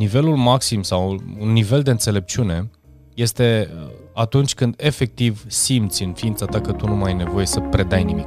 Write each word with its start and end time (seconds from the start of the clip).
nivelul 0.00 0.36
maxim 0.36 0.82
sau 0.82 1.20
un 1.38 1.52
nivel 1.52 1.82
de 1.82 1.90
înțelepciune 1.90 2.70
este 3.14 3.70
uh, 3.74 3.90
atunci 4.14 4.54
când 4.54 4.74
efectiv 4.76 5.44
simți 5.46 6.02
în 6.02 6.12
ființa 6.12 6.44
ta 6.44 6.60
că 6.60 6.72
tu 6.72 6.86
nu 6.86 6.94
mai 6.94 7.10
ai 7.10 7.16
nevoie 7.16 7.46
să 7.46 7.60
predai 7.60 8.04
nimic. 8.04 8.26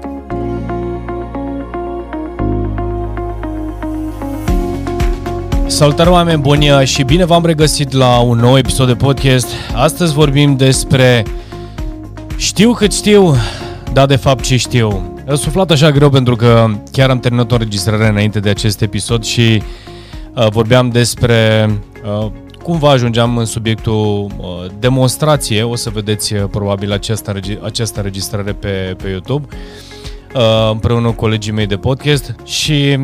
Salutare 5.65 6.09
oameni 6.09 6.41
buni 6.41 6.67
și 6.83 7.04
bine 7.04 7.25
v-am 7.25 7.46
regăsit 7.46 7.92
la 7.92 8.19
un 8.19 8.40
nou 8.40 8.58
episod 8.58 8.87
de 8.87 8.96
podcast. 8.96 9.47
Astăzi 9.74 10.13
vorbim 10.13 10.55
despre 10.55 11.26
știu 12.37 12.71
cât 12.74 12.94
știu, 12.94 13.35
dar 13.94 14.05
de 14.05 14.15
fapt 14.15 14.44
ce 14.44 14.58
știu. 14.58 15.21
A 15.28 15.35
suflat 15.35 15.71
așa 15.71 15.92
greu 15.92 16.09
pentru 16.09 16.35
că 16.35 16.70
chiar 16.91 17.09
am 17.09 17.20
terminat 17.20 17.52
o 17.52 17.53
înregistrare 17.53 18.08
înainte 18.08 18.40
de 18.40 18.49
acest 18.49 18.81
episod 18.81 19.23
și 19.23 19.62
uh, 19.62 19.92
vorbeam 20.50 20.90
despre 20.90 21.70
uh, 22.05 22.31
cumva 22.63 22.90
ajungeam 22.90 23.38
în 23.38 23.45
subiectul 23.45 24.27
uh, 24.38 24.66
demonstrație. 24.80 25.63
O 25.63 25.76
să 25.76 25.90
vedeți 25.90 26.34
uh, 26.34 26.44
probabil 26.52 26.91
această, 26.91 27.40
această 27.62 27.98
înregistrare 27.98 28.54
pe, 28.54 28.95
pe 28.98 29.09
YouTube 29.09 29.48
uh, 30.35 30.70
împreună 30.71 31.07
cu 31.07 31.13
colegii 31.13 31.52
mei 31.52 31.66
de 31.66 31.77
podcast 31.77 32.35
și 32.43 32.99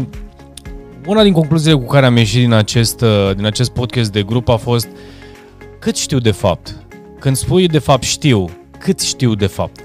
una 1.06 1.24
din 1.24 1.34
concluziile 1.34 1.78
cu 1.78 1.86
care 1.86 2.06
am 2.06 2.18
ieșit 2.18 2.40
din 2.40 2.54
acest, 2.54 3.02
uh, 3.02 3.32
din 3.36 3.46
acest 3.46 3.72
podcast 3.72 4.12
de 4.12 4.24
grup 4.24 4.50
a 4.50 4.56
fost 4.56 4.88
cât 5.80 5.98
știu 5.98 6.18
de 6.18 6.32
fapt. 6.32 6.76
Când 7.20 7.36
spui 7.36 7.68
de 7.68 7.80
fapt 7.80 8.04
știu, 8.04 8.50
cât 8.80 9.00
știu 9.00 9.36
de 9.36 9.48
fapt. 9.48 9.80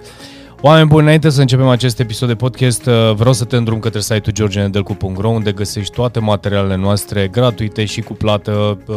Oameni 0.66 0.88
buni, 0.88 1.02
înainte 1.02 1.30
să 1.30 1.40
începem 1.40 1.68
acest 1.68 2.00
episod 2.00 2.28
de 2.28 2.34
podcast, 2.34 2.86
uh, 2.86 3.12
vreau 3.14 3.32
să 3.32 3.44
te 3.44 3.56
îndrum 3.56 3.78
către 3.78 4.00
site-ul 4.00 4.32
georgenedelcu.ro 4.32 5.28
unde 5.28 5.52
găsești 5.52 5.94
toate 5.94 6.20
materialele 6.20 6.76
noastre 6.76 7.28
gratuite 7.28 7.84
și 7.84 8.00
cu 8.00 8.12
plată, 8.12 8.78
uh, 8.86 8.96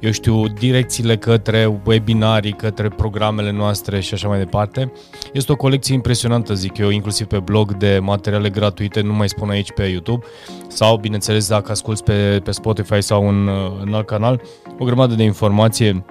eu 0.00 0.10
știu, 0.10 0.48
direcțiile 0.48 1.16
către 1.16 1.80
webinarii, 1.84 2.52
către 2.52 2.88
programele 2.88 3.52
noastre 3.52 4.00
și 4.00 4.14
așa 4.14 4.28
mai 4.28 4.38
departe. 4.38 4.92
Este 5.32 5.52
o 5.52 5.56
colecție 5.56 5.94
impresionantă, 5.94 6.54
zic 6.54 6.78
eu, 6.78 6.90
inclusiv 6.90 7.26
pe 7.26 7.38
blog 7.38 7.76
de 7.76 7.98
materiale 8.02 8.48
gratuite, 8.48 9.00
nu 9.00 9.12
mai 9.12 9.28
spun 9.28 9.50
aici 9.50 9.72
pe 9.72 9.82
YouTube. 9.82 10.24
Sau, 10.68 10.96
bineînțeles, 10.96 11.48
dacă 11.48 11.70
asculti 11.70 12.02
pe, 12.02 12.40
pe 12.44 12.50
Spotify 12.50 13.00
sau 13.00 13.28
în, 13.28 13.46
uh, 13.46 13.72
în 13.84 13.94
alt 13.94 14.06
canal, 14.06 14.40
o 14.78 14.84
grămadă 14.84 15.14
de 15.14 15.22
informație 15.22 16.04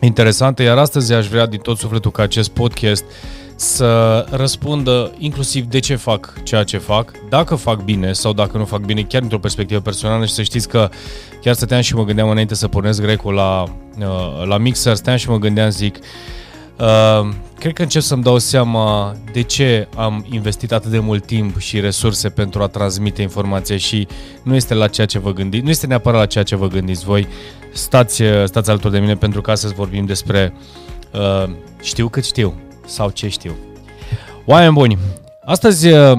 interesantă, 0.00 0.62
iar 0.62 0.78
astăzi 0.78 1.12
aș 1.12 1.28
vrea 1.28 1.46
din 1.46 1.60
tot 1.60 1.78
sufletul 1.78 2.10
ca 2.10 2.22
acest 2.22 2.50
podcast 2.50 3.04
să 3.56 4.26
răspundă 4.30 5.12
inclusiv 5.18 5.64
de 5.64 5.78
ce 5.78 5.94
fac 5.94 6.42
ceea 6.42 6.62
ce 6.62 6.78
fac, 6.78 7.12
dacă 7.28 7.54
fac 7.54 7.82
bine 7.82 8.12
sau 8.12 8.32
dacă 8.32 8.58
nu 8.58 8.64
fac 8.64 8.80
bine, 8.80 9.02
chiar 9.02 9.20
dintr-o 9.20 9.38
perspectivă 9.38 9.80
personală 9.80 10.26
și 10.26 10.32
să 10.32 10.42
știți 10.42 10.68
că 10.68 10.88
chiar 11.40 11.54
stăteam 11.54 11.80
și 11.80 11.94
mă 11.94 12.04
gândeam 12.04 12.28
înainte 12.28 12.54
să 12.54 12.68
pornesc 12.68 13.00
grecul 13.00 13.34
la, 13.34 13.62
uh, 13.98 14.46
la 14.46 14.58
mixer, 14.58 14.94
stăteam 14.94 15.16
și 15.16 15.28
mă 15.28 15.38
gândeam, 15.38 15.70
zic, 15.70 15.98
Uh, 16.80 17.28
cred 17.58 17.72
că 17.72 17.82
încep 17.82 18.02
să-mi 18.02 18.22
dau 18.22 18.38
seama 18.38 19.16
de 19.32 19.42
ce 19.42 19.88
am 19.96 20.26
investit 20.30 20.72
atât 20.72 20.90
de 20.90 20.98
mult 20.98 21.26
timp 21.26 21.58
și 21.58 21.80
resurse 21.80 22.28
pentru 22.28 22.62
a 22.62 22.66
transmite 22.66 23.22
informația 23.22 23.76
și 23.76 24.06
nu 24.42 24.54
este 24.54 24.74
la 24.74 24.88
ceea 24.88 25.06
ce 25.06 25.18
vă 25.18 25.32
gândiți, 25.32 25.64
nu 25.64 25.70
este 25.70 25.86
neapărat 25.86 26.20
la 26.20 26.26
ceea 26.26 26.44
ce 26.44 26.56
vă 26.56 26.68
gândiți 26.68 27.04
voi. 27.04 27.26
Stați, 27.72 28.22
uh, 28.22 28.44
stați 28.44 28.70
alături 28.70 28.92
de 28.92 28.98
mine 28.98 29.14
pentru 29.14 29.40
că 29.40 29.50
astăzi 29.50 29.74
vorbim 29.74 30.04
despre 30.04 30.52
uh, 31.12 31.50
știu 31.82 32.08
cât 32.08 32.24
știu 32.24 32.54
sau 32.86 33.10
ce 33.10 33.28
știu. 33.28 33.56
Oameni 34.44 34.72
buni, 34.72 34.98
astăzi, 35.44 35.88
uh, 35.88 36.18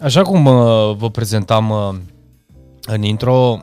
așa 0.00 0.22
cum 0.22 0.46
uh, 0.46 0.96
vă 0.96 1.10
prezentam 1.12 1.70
uh, 1.70 1.94
în 2.82 3.02
intro, 3.02 3.58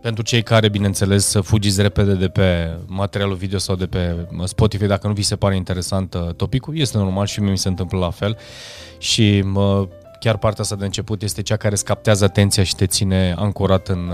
pentru 0.00 0.22
cei 0.22 0.42
care, 0.42 0.68
bineînțeles, 0.68 1.34
fugiți 1.42 1.82
repede 1.82 2.14
de 2.14 2.28
pe 2.28 2.76
materialul 2.86 3.34
video 3.34 3.58
sau 3.58 3.74
de 3.74 3.86
pe 3.86 4.28
Spotify, 4.44 4.86
dacă 4.86 5.06
nu 5.06 5.12
vi 5.12 5.22
se 5.22 5.36
pare 5.36 5.56
interesant 5.56 6.16
topicul, 6.36 6.78
este 6.78 6.96
normal 6.96 7.26
și 7.26 7.40
mie 7.40 7.50
mi 7.50 7.58
se 7.58 7.68
întâmplă 7.68 7.98
la 7.98 8.10
fel. 8.10 8.36
Și 8.98 9.44
chiar 10.20 10.36
partea 10.36 10.62
asta 10.62 10.76
de 10.76 10.84
început 10.84 11.22
este 11.22 11.42
cea 11.42 11.56
care 11.56 11.74
îți 11.74 11.84
captează 11.84 12.24
atenția 12.24 12.62
și 12.62 12.74
te 12.74 12.86
ține 12.86 13.34
ancorat 13.36 13.88
în, 13.88 14.12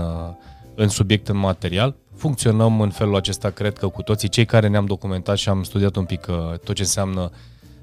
în 0.75 0.87
subiect, 0.87 1.27
în 1.27 1.37
material. 1.37 1.95
Funcționăm 2.15 2.81
în 2.81 2.89
felul 2.89 3.15
acesta, 3.15 3.49
cred 3.49 3.77
că 3.77 3.87
cu 3.87 4.01
toții, 4.01 4.29
cei 4.29 4.45
care 4.45 4.67
ne-am 4.67 4.85
documentat 4.85 5.37
și 5.37 5.49
am 5.49 5.63
studiat 5.63 5.95
un 5.95 6.05
pic 6.05 6.27
uh, 6.29 6.59
tot 6.63 6.75
ce 6.75 6.81
înseamnă 6.81 7.31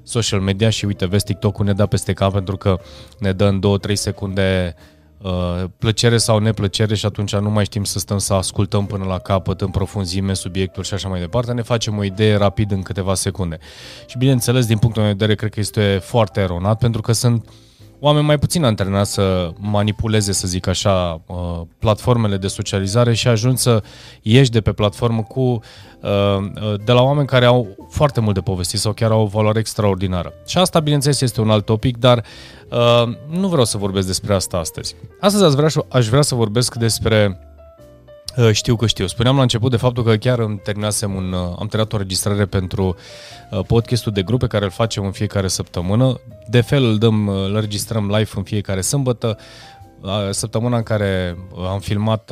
social 0.03 0.39
media 0.39 0.69
și 0.69 0.85
uite, 0.85 1.05
vezi, 1.05 1.25
TikTok-ul 1.25 1.65
ne 1.65 1.73
dă 1.73 1.85
peste 1.85 2.13
cap 2.13 2.31
pentru 2.33 2.57
că 2.57 2.79
ne 3.19 3.31
dă 3.31 3.45
în 3.45 3.61
2-3 3.89 3.93
secunde 3.93 4.75
uh, 5.21 5.63
plăcere 5.77 6.17
sau 6.17 6.39
neplăcere 6.39 6.95
și 6.95 7.05
atunci 7.05 7.35
nu 7.35 7.49
mai 7.49 7.65
știm 7.65 7.83
să 7.83 7.99
stăm 7.99 8.17
să 8.17 8.33
ascultăm 8.33 8.85
până 8.85 9.03
la 9.03 9.19
capăt 9.19 9.61
în 9.61 9.69
profunzime 9.69 10.33
subiectul 10.33 10.83
și 10.83 10.93
așa 10.93 11.07
mai 11.07 11.19
departe, 11.19 11.53
ne 11.53 11.61
facem 11.61 11.97
o 11.97 12.03
idee 12.03 12.35
rapid 12.35 12.71
în 12.71 12.81
câteva 12.81 13.13
secunde. 13.13 13.57
Și 14.07 14.17
bineînțeles, 14.17 14.65
din 14.65 14.77
punctul 14.77 15.01
meu 15.01 15.11
de 15.11 15.17
vedere, 15.17 15.37
cred 15.37 15.51
că 15.53 15.59
este 15.59 15.99
foarte 16.03 16.39
eronat 16.39 16.77
pentru 16.77 17.01
că 17.01 17.11
sunt 17.11 17.45
uh, 17.47 17.53
oameni 18.05 18.25
mai 18.25 18.39
puțin 18.39 18.63
antrenați 18.63 19.11
să 19.11 19.51
manipuleze, 19.59 20.31
să 20.31 20.47
zic 20.47 20.67
așa, 20.67 21.21
uh, 21.25 21.61
platformele 21.79 22.37
de 22.37 22.47
socializare 22.47 23.13
și 23.13 23.27
ajung 23.27 23.57
să 23.57 23.83
ieși 24.21 24.49
de 24.49 24.61
pe 24.61 24.71
platformă 24.71 25.23
cu 25.23 25.39
uh, 25.39 25.59
uh, 26.01 26.73
de 26.85 26.91
la 26.91 27.01
oameni 27.01 27.27
care 27.27 27.45
au 27.45 27.87
foarte 27.89 28.19
mult 28.19 28.35
de 28.35 28.41
povestit 28.41 28.79
sau 28.79 28.93
chiar 28.93 29.11
au 29.11 29.21
o 29.21 29.25
valoare 29.25 29.59
extraordinară. 29.59 30.33
Și 30.45 30.57
asta, 30.57 30.79
bineînțeles, 30.79 31.21
este 31.21 31.41
un 31.41 31.49
alt 31.49 31.65
topic, 31.65 31.97
dar 31.97 32.23
nu 33.29 33.47
vreau 33.47 33.65
să 33.65 33.77
vorbesc 33.77 34.07
despre 34.07 34.33
asta 34.33 34.57
astăzi. 34.57 34.95
Astăzi 35.19 35.43
aș 35.43 35.53
vrea, 35.53 35.85
aș 35.89 36.07
vrea 36.07 36.21
să 36.21 36.35
vorbesc 36.35 36.75
despre 36.75 37.37
Uh, 37.37 37.52
știu 38.51 38.75
că 38.75 38.85
știu. 38.87 39.07
Spuneam 39.07 39.35
la 39.35 39.41
început 39.41 39.71
de 39.71 39.77
faptul 39.77 40.03
că 40.03 40.15
chiar 40.15 40.39
îmi 40.39 40.57
terminasem 40.57 41.15
un, 41.15 41.31
uh, 41.31 41.39
am 41.39 41.67
terminat 41.67 41.93
o 41.93 41.97
registrare 41.97 42.45
pentru 42.45 42.95
uh, 43.51 43.59
podcastul 43.67 44.11
de 44.11 44.21
grupe 44.23 44.47
care 44.47 44.65
îl 44.65 44.71
facem 44.71 45.05
în 45.05 45.11
fiecare 45.11 45.47
săptămână. 45.47 46.19
De 46.47 46.61
fel 46.61 46.83
îl 46.83 46.97
dăm, 46.97 47.27
îl 47.27 47.59
registrăm 47.59 48.09
live 48.09 48.31
în 48.35 48.43
fiecare 48.43 48.81
sâmbătă. 48.81 49.37
Săptămâna 50.29 50.77
în 50.77 50.83
care 50.83 51.37
am 51.71 51.79
filmat 51.79 52.31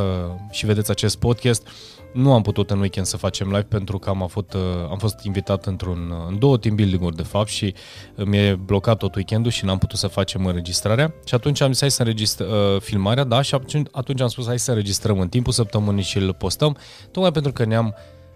și 0.49 0.65
vedeți 0.65 0.91
acest 0.91 1.17
podcast, 1.17 1.67
nu 2.13 2.33
am 2.33 2.41
putut 2.41 2.71
în 2.71 2.79
weekend 2.79 3.05
să 3.05 3.17
facem 3.17 3.47
live 3.47 3.61
pentru 3.61 3.97
că 3.99 4.09
am, 4.09 4.23
avut, 4.23 4.53
uh, 4.53 4.61
am 4.89 4.97
fost 4.97 5.19
invitat 5.23 5.65
într-un, 5.65 6.09
uh, 6.09 6.25
în 6.27 6.39
două 6.39 6.57
team 6.57 6.75
building-uri 6.75 7.15
de 7.15 7.23
fapt 7.23 7.47
și 7.47 7.73
uh, 8.15 8.25
mi-e 8.25 8.59
blocat 8.65 8.97
tot 8.97 9.15
weekendul 9.15 9.51
și 9.51 9.65
n-am 9.65 9.77
putut 9.77 9.99
să 9.99 10.07
facem 10.07 10.45
înregistrarea. 10.45 11.13
Și 11.25 11.33
atunci 11.33 11.61
am 11.61 11.71
zis 11.71 11.79
hai 11.79 11.91
să 11.91 12.01
înregistrăm 12.01 12.47
uh, 12.49 12.81
filmarea, 12.81 13.23
da, 13.23 13.41
și 13.41 13.55
atunci, 13.55 13.87
atunci 13.91 14.21
am 14.21 14.27
spus 14.27 14.45
hai 14.45 14.59
să 14.59 14.71
înregistrăm 14.71 15.19
în 15.19 15.27
timpul 15.27 15.53
săptămânii 15.53 16.03
și 16.03 16.17
îl 16.17 16.33
postăm, 16.33 16.77
tocmai 17.11 17.31
pentru 17.31 17.51
că 17.51 17.65
ne-am 17.65 17.95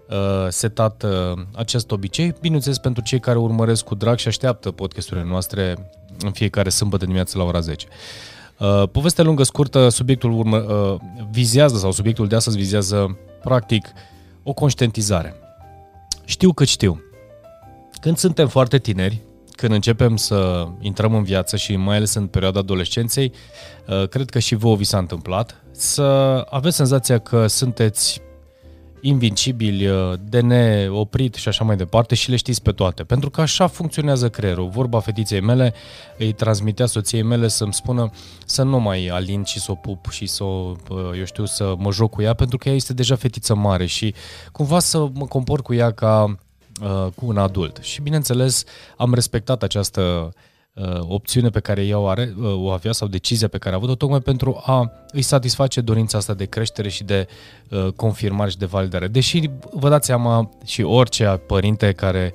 uh, 0.10 0.48
setat 0.50 1.04
uh, 1.04 1.42
acest 1.56 1.92
obicei, 1.92 2.34
bineînțeles 2.42 2.78
pentru 2.78 3.04
cei 3.04 3.20
care 3.20 3.38
urmăresc 3.38 3.84
cu 3.84 3.96
drag 3.96 4.18
și 4.18 4.28
așteaptă 4.28 4.72
podcasturile 4.72 5.26
noastre 5.26 5.92
în 6.20 6.32
fiecare 6.32 6.70
sâmbătă 6.70 7.04
dimineață 7.04 7.38
la 7.38 7.44
ora 7.44 7.60
10. 7.60 7.88
Uh, 8.60 8.84
poveste 8.92 9.22
lungă, 9.22 9.44
scurtă, 9.44 9.90
subiectul 9.90 10.32
urmă, 10.32 10.58
uh, 10.58 11.00
vizează 11.32 11.78
sau 11.78 11.92
subiectul 11.92 12.28
de 12.28 12.36
astăzi 12.36 12.58
vizează 12.58 13.18
practic 13.46 13.88
o 14.44 14.54
conștientizare. 14.54 15.36
Știu 16.26 16.54
că 16.54 16.64
știu. 16.64 17.02
Când 18.02 18.18
suntem 18.18 18.48
foarte 18.48 18.78
tineri, 18.78 19.22
când 19.52 19.74
începem 19.74 20.16
să 20.18 20.68
intrăm 20.80 21.14
în 21.14 21.24
viață 21.24 21.56
și 21.58 21.76
mai 21.76 21.96
ales 21.96 22.14
în 22.14 22.28
perioada 22.28 22.60
adolescenței, 22.60 23.32
uh, 23.88 24.08
cred 24.08 24.30
că 24.30 24.40
și 24.40 24.56
vouă 24.56 24.76
vi 24.76 24.84
s-a 24.84 24.98
întâmplat, 24.98 25.64
să 25.72 26.02
aveți 26.50 26.76
senzația 26.76 27.18
că 27.18 27.48
sunteți 27.48 28.22
invincibili, 29.08 29.88
uh, 29.88 30.14
de 30.24 30.40
neoprit 30.40 31.36
și 31.36 31.48
așa 31.48 31.64
mai 31.64 31.76
departe 31.76 32.16
și 32.16 32.30
le 32.30 32.36
știți 32.36 32.62
pe 32.62 32.72
toate. 32.72 33.04
Pentru 33.04 33.30
că 33.30 33.42
așa 33.42 33.68
funcționează 33.68 34.30
creierul. 34.30 34.68
Vorba 34.68 35.00
fetiței 35.00 35.42
mele 35.42 35.74
îi 36.18 36.34
transmitea 36.34 36.86
soției 36.86 37.22
mele 37.22 37.48
să-mi 37.48 37.74
spună 37.74 38.10
să 38.46 38.64
nu 38.64 38.80
mai 38.80 39.08
alin 39.08 39.44
și 39.44 39.60
să 39.60 39.72
o 39.72 39.76
pup 39.76 40.10
și 40.10 40.26
să 40.26 40.44
o, 40.44 40.74
uh, 40.90 40.98
eu 41.18 41.26
știu, 41.26 41.46
să 41.46 41.74
mă 41.78 41.92
joc 41.92 42.10
cu 42.10 42.22
ea 42.22 42.34
pentru 42.34 42.58
că 42.58 42.70
ea 42.70 42.76
este 42.76 42.94
deja 42.94 43.16
fetiță 43.16 43.56
mare 43.56 43.86
și 43.86 44.14
cumva 44.52 44.80
să 44.80 45.08
mă 45.14 45.26
compor 45.26 45.62
cu 45.62 45.74
ea 45.74 45.92
ca 45.92 46.38
uh, 46.82 47.08
cu 47.16 47.26
un 47.26 47.38
adult. 47.38 47.80
Și 47.82 48.02
bineînțeles 48.02 48.64
am 48.98 49.14
respectat 49.14 49.64
această 49.64 50.02
uh, 50.02 50.26
uh, 50.26 50.32
opțiune 51.00 51.50
pe 51.50 51.60
care 51.60 51.86
ea 51.86 52.00
o, 52.00 52.08
are, 52.08 52.34
uh, 52.38 52.54
o 52.56 52.70
avea 52.70 52.92
sau 52.92 53.08
decizia 53.08 53.48
pe 53.48 53.58
care 53.58 53.74
a 53.74 53.78
avut-o, 53.78 53.96
tocmai 53.96 54.20
pentru 54.20 54.62
a 54.66 54.92
îi 55.12 55.22
satisface 55.22 55.82
dorința 55.82 56.18
asta 56.18 56.34
de 56.34 56.46
creștere 56.46 56.90
și 56.90 57.04
de 57.04 57.28
uh, 57.70 57.88
confirmare 57.96 58.50
și 58.50 58.58
de 58.58 58.66
validare. 58.66 59.08
Deși 59.08 59.50
vă 59.72 59.90
dați 59.90 60.06
seama 60.06 60.50
și 60.66 60.82
orice 60.82 61.26
părinte 61.48 61.92
care 61.92 62.34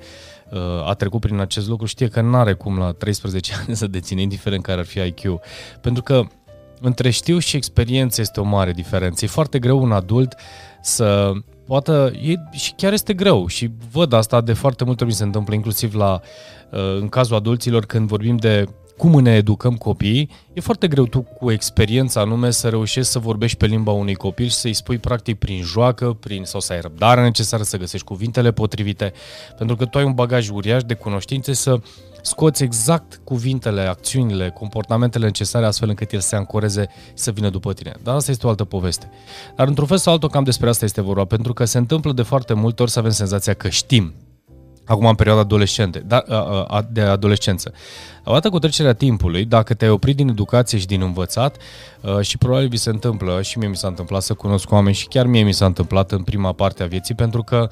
uh, 0.51 0.59
a 0.87 0.93
trecut 0.93 1.19
prin 1.19 1.39
acest 1.39 1.67
lucru 1.67 1.85
știe 1.85 2.07
că 2.07 2.21
nu 2.21 2.37
are 2.37 2.53
cum 2.53 2.77
la 2.77 2.91
13 2.91 3.53
ani 3.67 3.75
să 3.75 3.87
deține, 3.87 4.21
indiferent 4.21 4.63
care 4.63 4.79
ar 4.79 4.85
fi 4.85 4.99
IQ. 4.99 5.39
Pentru 5.81 6.03
că 6.03 6.23
între 6.81 7.09
știu 7.09 7.37
și 7.37 7.55
experiență 7.55 8.21
este 8.21 8.39
o 8.39 8.43
mare 8.43 8.71
diferență. 8.71 9.25
E 9.25 9.27
foarte 9.27 9.59
greu 9.59 9.81
un 9.81 9.91
adult 9.91 10.35
să 10.81 11.31
poată, 11.65 12.11
e, 12.21 12.33
și 12.51 12.73
chiar 12.73 12.93
este 12.93 13.13
greu 13.13 13.47
și 13.47 13.69
văd 13.91 14.13
asta 14.13 14.41
de 14.41 14.53
foarte 14.53 14.83
multe 14.83 15.03
ori 15.03 15.13
se 15.13 15.23
întâmplă, 15.23 15.53
inclusiv 15.53 15.95
la, 15.95 16.21
uh, 16.71 16.79
în 16.99 17.09
cazul 17.09 17.35
adulților 17.35 17.85
când 17.85 18.07
vorbim 18.07 18.37
de 18.37 18.67
cum 19.01 19.19
ne 19.19 19.35
educăm 19.35 19.75
copiii, 19.75 20.29
e 20.53 20.59
foarte 20.59 20.87
greu 20.87 21.05
tu 21.05 21.21
cu 21.21 21.51
experiența 21.51 22.21
anume 22.21 22.49
să 22.49 22.69
reușești 22.69 23.11
să 23.11 23.19
vorbești 23.19 23.57
pe 23.57 23.65
limba 23.65 23.91
unui 23.91 24.15
copil 24.15 24.47
și 24.47 24.55
să-i 24.55 24.73
spui 24.73 24.97
practic 24.97 25.39
prin 25.39 25.61
joacă, 25.61 26.17
prin, 26.19 26.43
sau 26.43 26.59
să 26.59 26.73
ai 26.73 26.81
răbdare 26.81 27.21
necesară, 27.21 27.63
să 27.63 27.77
găsești 27.77 28.05
cuvintele 28.05 28.51
potrivite, 28.51 29.13
pentru 29.57 29.75
că 29.75 29.85
tu 29.85 29.97
ai 29.97 30.03
un 30.03 30.13
bagaj 30.13 30.49
uriaș 30.49 30.83
de 30.83 30.93
cunoștințe 30.93 31.53
să 31.53 31.79
scoți 32.21 32.63
exact 32.63 33.21
cuvintele, 33.23 33.81
acțiunile, 33.81 34.49
comportamentele 34.49 35.25
necesare 35.25 35.65
astfel 35.65 35.89
încât 35.89 36.11
el 36.11 36.19
să 36.19 36.27
se 36.27 36.35
ancoreze 36.35 36.87
și 37.07 37.11
să 37.13 37.31
vină 37.31 37.49
după 37.49 37.73
tine. 37.73 37.93
Dar 38.03 38.15
asta 38.15 38.31
este 38.31 38.45
o 38.45 38.49
altă 38.49 38.63
poveste. 38.63 39.09
Dar 39.55 39.67
într-un 39.67 39.87
fel 39.87 39.97
sau 39.97 40.13
altul 40.13 40.29
cam 40.29 40.43
despre 40.43 40.69
asta 40.69 40.85
este 40.85 41.01
vorba, 41.01 41.25
pentru 41.25 41.53
că 41.53 41.65
se 41.65 41.77
întâmplă 41.77 42.11
de 42.11 42.21
foarte 42.21 42.53
multe 42.53 42.81
ori 42.81 42.91
să 42.91 42.99
avem 42.99 43.11
senzația 43.11 43.53
că 43.53 43.69
știm 43.69 44.13
acum 44.85 45.05
în 45.05 45.15
perioada 45.15 45.41
adolescente, 45.41 45.99
da, 45.99 46.23
de 46.91 47.01
adolescență. 47.01 47.73
Odată 48.23 48.49
cu 48.49 48.59
trecerea 48.59 48.93
timpului, 48.93 49.45
dacă 49.45 49.73
te-ai 49.73 49.91
oprit 49.91 50.15
din 50.15 50.27
educație 50.27 50.77
și 50.77 50.85
din 50.85 51.01
învățat, 51.01 51.57
și 52.21 52.37
probabil 52.37 52.67
vi 52.67 52.77
se 52.77 52.89
întâmplă, 52.89 53.41
și 53.41 53.57
mie 53.57 53.67
mi 53.67 53.75
s-a 53.75 53.87
întâmplat 53.87 54.21
să 54.21 54.33
cunosc 54.33 54.71
oameni 54.71 54.95
și 54.95 55.07
chiar 55.07 55.25
mie 55.25 55.43
mi 55.43 55.53
s-a 55.53 55.65
întâmplat 55.65 56.11
în 56.11 56.23
prima 56.23 56.51
parte 56.51 56.83
a 56.83 56.85
vieții, 56.85 57.15
pentru 57.15 57.43
că 57.43 57.67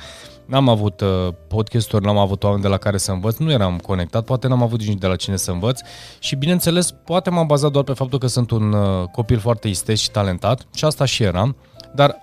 n-am 0.49 0.69
avut 0.69 1.03
podcasturi, 1.47 2.05
n-am 2.05 2.17
avut 2.17 2.43
oameni 2.43 2.61
de 2.61 2.67
la 2.67 2.77
care 2.77 2.97
să 2.97 3.11
învăț, 3.11 3.37
nu 3.37 3.51
eram 3.51 3.77
conectat, 3.77 4.23
poate 4.23 4.47
n-am 4.47 4.63
avut 4.63 4.83
nici 4.83 4.99
de 4.99 5.07
la 5.07 5.15
cine 5.15 5.35
să 5.35 5.51
învăț 5.51 5.79
și 6.19 6.35
bineînțeles, 6.35 6.91
poate 6.91 7.29
m-am 7.29 7.47
bazat 7.47 7.71
doar 7.71 7.83
pe 7.83 7.93
faptul 7.93 8.19
că 8.19 8.27
sunt 8.27 8.51
un 8.51 8.75
copil 9.11 9.39
foarte 9.39 9.67
isteț 9.67 9.99
și 9.99 10.11
talentat 10.11 10.67
și 10.75 10.85
asta 10.85 11.05
și 11.05 11.23
eram, 11.23 11.55
dar 11.95 12.21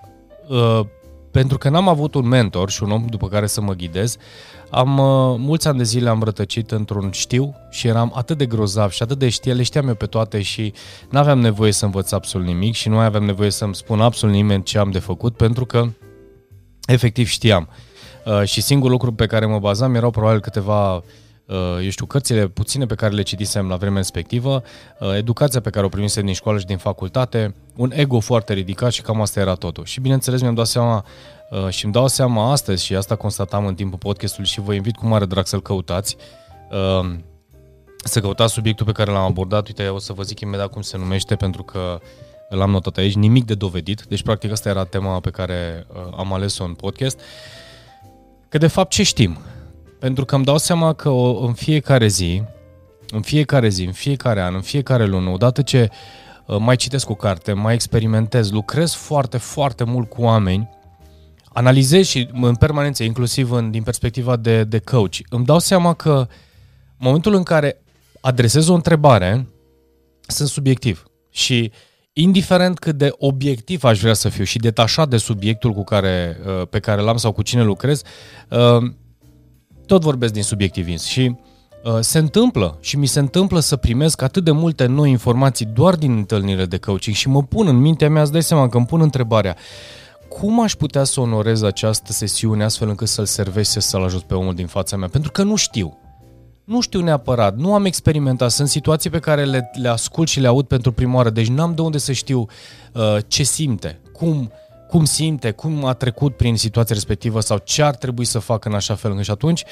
pentru 1.31 1.57
că 1.57 1.69
n-am 1.69 1.87
avut 1.87 2.15
un 2.15 2.27
mentor 2.27 2.69
și 2.69 2.83
un 2.83 2.91
om 2.91 3.05
după 3.09 3.27
care 3.27 3.47
să 3.47 3.61
mă 3.61 3.73
ghidez, 3.73 4.17
am 4.69 4.97
uh, 4.97 5.35
mulți 5.39 5.67
ani 5.67 5.77
de 5.77 5.83
zile 5.83 6.09
am 6.09 6.23
rătăcit 6.23 6.71
într-un 6.71 7.11
știu 7.11 7.55
și 7.69 7.87
eram 7.87 8.11
atât 8.15 8.37
de 8.37 8.45
grozav 8.45 8.91
și 8.91 9.03
atât 9.03 9.19
de 9.19 9.29
știe, 9.29 9.53
le 9.53 9.63
știam 9.63 9.87
eu 9.87 9.95
pe 9.95 10.05
toate 10.05 10.41
și 10.41 10.73
nu 11.09 11.19
aveam 11.19 11.39
nevoie 11.39 11.71
să 11.71 11.85
învăț 11.85 12.11
absolut 12.11 12.47
nimic 12.47 12.73
și 12.73 12.89
nu 12.89 12.97
aveam 12.97 13.23
nevoie 13.23 13.49
să-mi 13.49 13.75
spun 13.75 14.01
absolut 14.01 14.35
nimeni 14.35 14.63
ce 14.63 14.77
am 14.77 14.91
de 14.91 14.99
făcut 14.99 15.35
pentru 15.35 15.65
că 15.65 15.87
efectiv 16.87 17.27
știam. 17.27 17.67
Uh, 17.69 17.86
și 18.43 18.61
singurul 18.61 18.91
lucru 18.91 19.13
pe 19.13 19.25
care 19.25 19.45
mă 19.45 19.59
bazam 19.59 19.95
erau 19.95 20.11
probabil 20.11 20.39
câteva 20.39 20.95
uh, 20.95 21.03
eu 21.83 21.89
știu, 21.89 22.05
cărțile 22.05 22.47
puține 22.47 22.85
pe 22.85 22.95
care 22.95 23.13
le 23.13 23.21
citisem 23.21 23.67
la 23.67 23.75
vremea 23.75 23.97
respectivă, 23.97 24.63
uh, 24.99 25.15
educația 25.15 25.61
pe 25.61 25.69
care 25.69 25.85
o 25.85 25.89
primisem 25.89 26.25
din 26.25 26.33
școală 26.33 26.59
și 26.59 26.65
din 26.65 26.77
facultate, 26.77 27.55
un 27.75 27.91
ego 27.95 28.19
foarte 28.19 28.53
ridicat 28.53 28.91
și 28.91 29.01
cam 29.01 29.21
asta 29.21 29.39
era 29.39 29.53
totul. 29.53 29.85
Și 29.85 29.99
bineînțeles 29.99 30.41
mi-am 30.41 30.53
dat 30.53 30.67
seama 30.67 31.05
Uh, 31.49 31.69
și 31.69 31.83
îmi 31.83 31.93
dau 31.93 32.07
seama 32.07 32.51
astăzi 32.51 32.85
și 32.85 32.95
asta 32.95 33.15
constatam 33.15 33.65
în 33.65 33.75
timpul 33.75 33.97
podcastului 33.97 34.49
și 34.49 34.59
vă 34.59 34.73
invit 34.73 34.95
cu 34.95 35.07
mare 35.07 35.25
drag 35.25 35.45
să-l 35.45 35.61
căutați. 35.61 36.17
Uh, 36.71 37.15
să 38.03 38.19
căutați 38.19 38.53
subiectul 38.53 38.85
pe 38.85 38.91
care 38.91 39.11
l-am 39.11 39.23
abordat. 39.23 39.67
Uite, 39.67 39.87
o 39.87 39.99
să 39.99 40.13
vă 40.13 40.23
zic 40.23 40.39
imediat 40.39 40.71
cum 40.71 40.81
se 40.81 40.97
numește 40.97 41.35
pentru 41.35 41.63
că 41.63 41.99
l-am 42.49 42.69
notat 42.69 42.97
aici. 42.97 43.15
Nimic 43.15 43.45
de 43.45 43.53
dovedit. 43.53 44.05
Deci, 44.09 44.23
practic, 44.23 44.51
asta 44.51 44.69
era 44.69 44.83
tema 44.83 45.19
pe 45.19 45.29
care 45.29 45.85
uh, 45.87 46.13
am 46.17 46.33
ales-o 46.33 46.63
în 46.63 46.73
podcast. 46.73 47.19
Că, 48.49 48.57
de 48.57 48.67
fapt, 48.67 48.89
ce 48.89 49.03
știm? 49.03 49.37
Pentru 49.99 50.25
că 50.25 50.35
îmi 50.35 50.45
dau 50.45 50.57
seama 50.57 50.93
că 50.93 51.09
în 51.41 51.53
fiecare 51.53 52.07
zi, 52.07 52.43
în 53.09 53.21
fiecare 53.21 53.69
zi, 53.69 53.83
în 53.83 53.91
fiecare 53.91 54.41
an, 54.41 54.55
în 54.55 54.61
fiecare 54.61 55.05
lună, 55.05 55.29
odată 55.29 55.61
ce 55.61 55.89
mai 56.59 56.75
citesc 56.75 57.09
o 57.09 57.15
carte, 57.15 57.53
mai 57.53 57.73
experimentez, 57.73 58.51
lucrez 58.51 58.93
foarte, 58.93 59.37
foarte 59.37 59.83
mult 59.83 60.09
cu 60.09 60.21
oameni 60.21 60.77
analizez 61.57 62.05
și 62.05 62.29
în 62.33 62.55
permanență, 62.55 63.03
inclusiv 63.03 63.51
în, 63.51 63.71
din 63.71 63.83
perspectiva 63.83 64.35
de, 64.35 64.63
de 64.63 64.79
coach, 64.79 65.15
îmi 65.29 65.45
dau 65.45 65.59
seama 65.59 65.93
că 65.93 66.11
în 66.11 66.27
momentul 66.97 67.33
în 67.33 67.43
care 67.43 67.81
adresez 68.21 68.67
o 68.67 68.73
întrebare, 68.73 69.47
sunt 70.27 70.47
subiectiv. 70.47 71.03
Și 71.29 71.71
indiferent 72.21 72.79
cât 72.79 72.95
de 72.97 73.09
obiectiv 73.17 73.83
aș 73.83 73.99
vrea 73.99 74.13
să 74.13 74.29
fiu 74.29 74.43
și 74.43 74.57
detașat 74.57 75.09
de 75.09 75.17
subiectul 75.17 75.71
cu 75.71 75.83
care, 75.83 76.37
uh, 76.45 76.67
pe 76.69 76.79
care 76.79 77.01
l-am 77.01 77.17
sau 77.17 77.31
cu 77.31 77.41
cine 77.41 77.63
lucrez, 77.63 78.01
uh, 78.49 78.91
tot 79.85 80.01
vorbesc 80.01 80.33
din 80.33 80.43
subiectivism. 80.43 81.07
Și 81.07 81.35
uh, 81.83 81.97
se 81.99 82.17
întâmplă 82.17 82.77
și 82.81 82.97
mi 82.97 83.05
se 83.05 83.19
întâmplă 83.19 83.59
să 83.59 83.75
primesc 83.75 84.21
atât 84.21 84.43
de 84.43 84.51
multe 84.51 84.85
noi 84.85 85.09
informații 85.09 85.65
doar 85.65 85.95
din 85.95 86.11
întâlnirile 86.11 86.65
de 86.65 86.77
coaching 86.77 87.15
și 87.15 87.29
mă 87.29 87.43
pun 87.43 87.67
în 87.67 87.75
mintea 87.75 88.09
mea, 88.09 88.21
îți 88.21 88.31
dai 88.31 88.43
seama 88.43 88.69
că 88.69 88.77
îmi 88.77 88.85
pun 88.85 89.01
întrebarea, 89.01 89.55
cum 90.29 90.61
aș 90.61 90.73
putea 90.73 91.03
să 91.03 91.19
onorez 91.19 91.61
această 91.61 92.11
sesiune 92.11 92.63
astfel 92.63 92.89
încât 92.89 93.07
să-l 93.07 93.25
servesc 93.25 93.71
și 93.71 93.79
să-l 93.79 94.03
ajut 94.03 94.21
pe 94.21 94.33
omul 94.33 94.53
din 94.53 94.67
fața 94.67 94.97
mea? 94.97 95.07
Pentru 95.07 95.31
că 95.31 95.43
nu 95.43 95.55
știu. 95.55 95.97
Nu 96.67 96.81
știu 96.81 97.01
neapărat, 97.01 97.55
nu 97.55 97.73
am 97.73 97.85
experimentat, 97.85 98.51
sunt 98.51 98.67
situații 98.67 99.09
pe 99.09 99.19
care 99.19 99.45
le, 99.45 99.71
le 99.73 99.87
ascult 99.87 100.27
și 100.27 100.39
le 100.39 100.47
aud 100.47 100.65
pentru 100.65 100.91
prima 100.91 101.15
oară, 101.15 101.29
deci 101.29 101.47
n-am 101.47 101.75
de 101.75 101.81
unde 101.81 101.97
să 101.97 102.11
știu 102.11 102.45
uh, 102.93 103.17
ce 103.27 103.43
simte, 103.43 103.99
cum, 104.13 104.51
cum 104.87 105.05
simte, 105.05 105.51
cum 105.51 105.85
a 105.85 105.93
trecut 105.93 106.35
prin 106.35 106.57
situația 106.57 106.95
respectivă 106.95 107.39
sau 107.39 107.57
ce 107.57 107.83
ar 107.83 107.95
trebui 107.95 108.25
să 108.25 108.39
facă 108.39 108.67
în 108.69 108.75
așa 108.75 108.95
fel 108.95 109.09
încât 109.09 109.25
și 109.25 109.31
atunci 109.31 109.63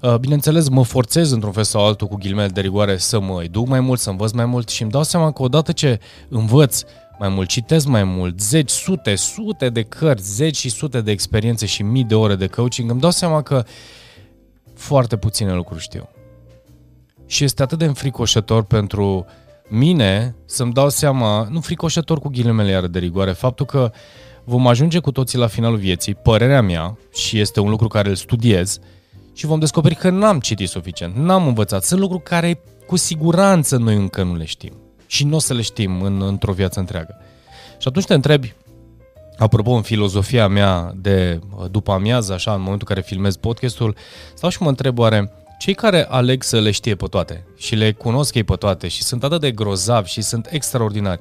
uh, 0.00 0.14
Bineînțeles, 0.14 0.68
mă 0.68 0.84
forțez 0.84 1.30
într-un 1.30 1.52
fel 1.52 1.64
sau 1.64 1.86
altul 1.86 2.06
cu 2.06 2.16
ghilmele 2.16 2.48
de 2.48 2.60
rigoare 2.60 2.96
să 2.96 3.20
mă 3.20 3.42
educ 3.42 3.66
mai 3.66 3.80
mult, 3.80 4.00
să 4.00 4.10
învăț 4.10 4.30
mai 4.30 4.46
mult 4.46 4.68
și 4.68 4.82
îmi 4.82 4.90
dau 4.90 5.02
seama 5.02 5.32
că 5.32 5.42
odată 5.42 5.72
ce 5.72 6.00
învăț 6.28 6.82
mai 7.18 7.28
mult, 7.28 7.48
citesc 7.48 7.86
mai 7.86 8.04
mult, 8.04 8.40
zeci, 8.40 8.70
sute, 8.70 9.14
sute 9.14 9.68
de 9.68 9.82
cărți, 9.82 10.34
zeci 10.34 10.56
și 10.56 10.68
sute 10.68 11.00
de 11.00 11.10
experiențe 11.10 11.66
și 11.66 11.82
mii 11.82 12.04
de 12.04 12.14
ore 12.14 12.34
de 12.34 12.46
coaching, 12.46 12.90
îmi 12.90 13.00
dau 13.00 13.10
seama 13.10 13.42
că 13.42 13.64
foarte 14.82 15.16
puține 15.16 15.52
lucruri 15.52 15.80
știu. 15.80 16.08
Și 17.26 17.44
este 17.44 17.62
atât 17.62 17.78
de 17.78 17.84
înfricoșător 17.84 18.64
pentru 18.64 19.26
mine 19.68 20.34
să-mi 20.44 20.72
dau 20.72 20.88
seama, 20.88 21.48
nu 21.50 21.60
fricoșător 21.60 22.18
cu 22.18 22.28
ghilimele 22.28 22.70
iară 22.70 22.86
de 22.86 22.98
rigoare, 22.98 23.32
faptul 23.32 23.66
că 23.66 23.92
vom 24.44 24.66
ajunge 24.66 24.98
cu 24.98 25.12
toții 25.12 25.38
la 25.38 25.46
finalul 25.46 25.78
vieții, 25.78 26.14
părerea 26.14 26.62
mea, 26.62 26.98
și 27.14 27.38
este 27.38 27.60
un 27.60 27.70
lucru 27.70 27.88
care 27.88 28.08
îl 28.08 28.14
studiez, 28.14 28.78
și 29.32 29.46
vom 29.46 29.58
descoperi 29.58 29.94
că 29.94 30.10
n-am 30.10 30.40
citit 30.40 30.68
suficient, 30.68 31.16
n-am 31.16 31.46
învățat. 31.46 31.84
Sunt 31.84 32.00
lucruri 32.00 32.22
care 32.22 32.60
cu 32.86 32.96
siguranță 32.96 33.76
noi 33.76 33.94
încă 33.94 34.22
nu 34.22 34.36
le 34.36 34.44
știm 34.44 34.72
și 35.06 35.24
nu 35.24 35.36
o 35.36 35.38
să 35.38 35.54
le 35.54 35.62
știm 35.62 36.02
în, 36.02 36.22
într-o 36.22 36.52
viață 36.52 36.80
întreagă. 36.80 37.16
Și 37.78 37.88
atunci 37.88 38.04
te 38.04 38.14
întrebi, 38.14 38.54
apropo, 39.36 39.70
în 39.70 39.82
filozofia 39.82 40.48
mea 40.48 40.92
de 40.96 41.40
după 41.70 41.92
amiază, 41.92 42.32
așa, 42.32 42.52
în 42.52 42.60
momentul 42.60 42.86
în 42.88 42.94
care 42.94 43.06
filmez 43.06 43.36
podcastul, 43.36 43.96
stau 44.34 44.50
și 44.50 44.62
mă 44.62 44.68
întreb 44.68 44.98
oare 44.98 45.32
cei 45.58 45.74
care 45.74 46.06
aleg 46.08 46.42
să 46.42 46.60
le 46.60 46.70
știe 46.70 46.94
pe 46.94 47.06
toate 47.06 47.46
și 47.56 47.74
le 47.74 47.92
cunosc 47.92 48.34
ei 48.34 48.44
pe 48.44 48.54
toate 48.54 48.88
și 48.88 49.02
sunt 49.02 49.24
atât 49.24 49.40
de 49.40 49.50
grozavi 49.50 50.10
și 50.10 50.22
sunt 50.22 50.48
extraordinari, 50.50 51.20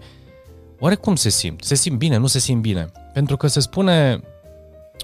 oare 0.80 0.96
cum 0.96 1.16
se 1.16 1.30
simt? 1.30 1.63
Se 1.63 1.75
simt 1.75 1.98
bine? 1.98 2.18
Nu 2.18 2.28
se 2.28 2.40
simt 2.40 2.62
bine? 2.62 2.92
Pentru 3.13 3.38
că 3.38 3.48
se 3.48 3.60
spune, 3.60 4.22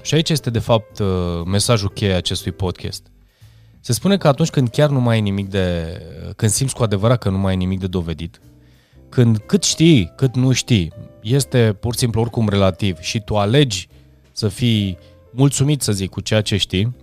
și 0.01 0.13
aici 0.13 0.30
este 0.30 0.50
de 0.50 0.59
fapt 0.59 1.00
uh, 1.00 1.07
mesajul 1.45 1.90
cheie 1.90 2.14
acestui 2.14 2.52
podcast, 2.52 3.07
se 3.80 3.94
spune 3.94 4.18
că 4.18 4.28
atunci 4.28 4.49
când 4.49 4.69
chiar 4.69 4.90
nu 4.90 4.99
mai 4.99 5.16
ai 5.16 5.21
nimic 5.21 5.49
de, 5.49 6.02
când 6.35 6.52
simți 6.52 6.76
cu 6.76 6.83
adevărat 6.83 7.18
că 7.18 7.30
nu 7.30 7.37
mai 7.37 7.52
ai 7.52 7.57
nimic 7.57 7.80
de 7.80 7.87
dovedit, 7.87 8.42
când 9.09 9.37
cât 9.37 9.64
știi, 9.64 10.14
cât 10.16 10.35
nu 10.35 10.52
știi, 10.52 10.94
este 11.34 11.78
pur 11.80 11.94
și 11.94 12.00
simplu 12.00 12.22
oricum 12.22 12.50
relativ 12.50 13.00
și 13.00 13.19
tu 13.19 13.38
alegi 13.38 13.88
să 14.31 14.48
fii 14.48 14.98
mulțumit, 15.31 15.81
să 15.81 15.92
zic, 15.92 16.10
cu 16.10 16.22
ceea 16.22 16.42
ce 16.42 16.57
știi, 16.57 16.96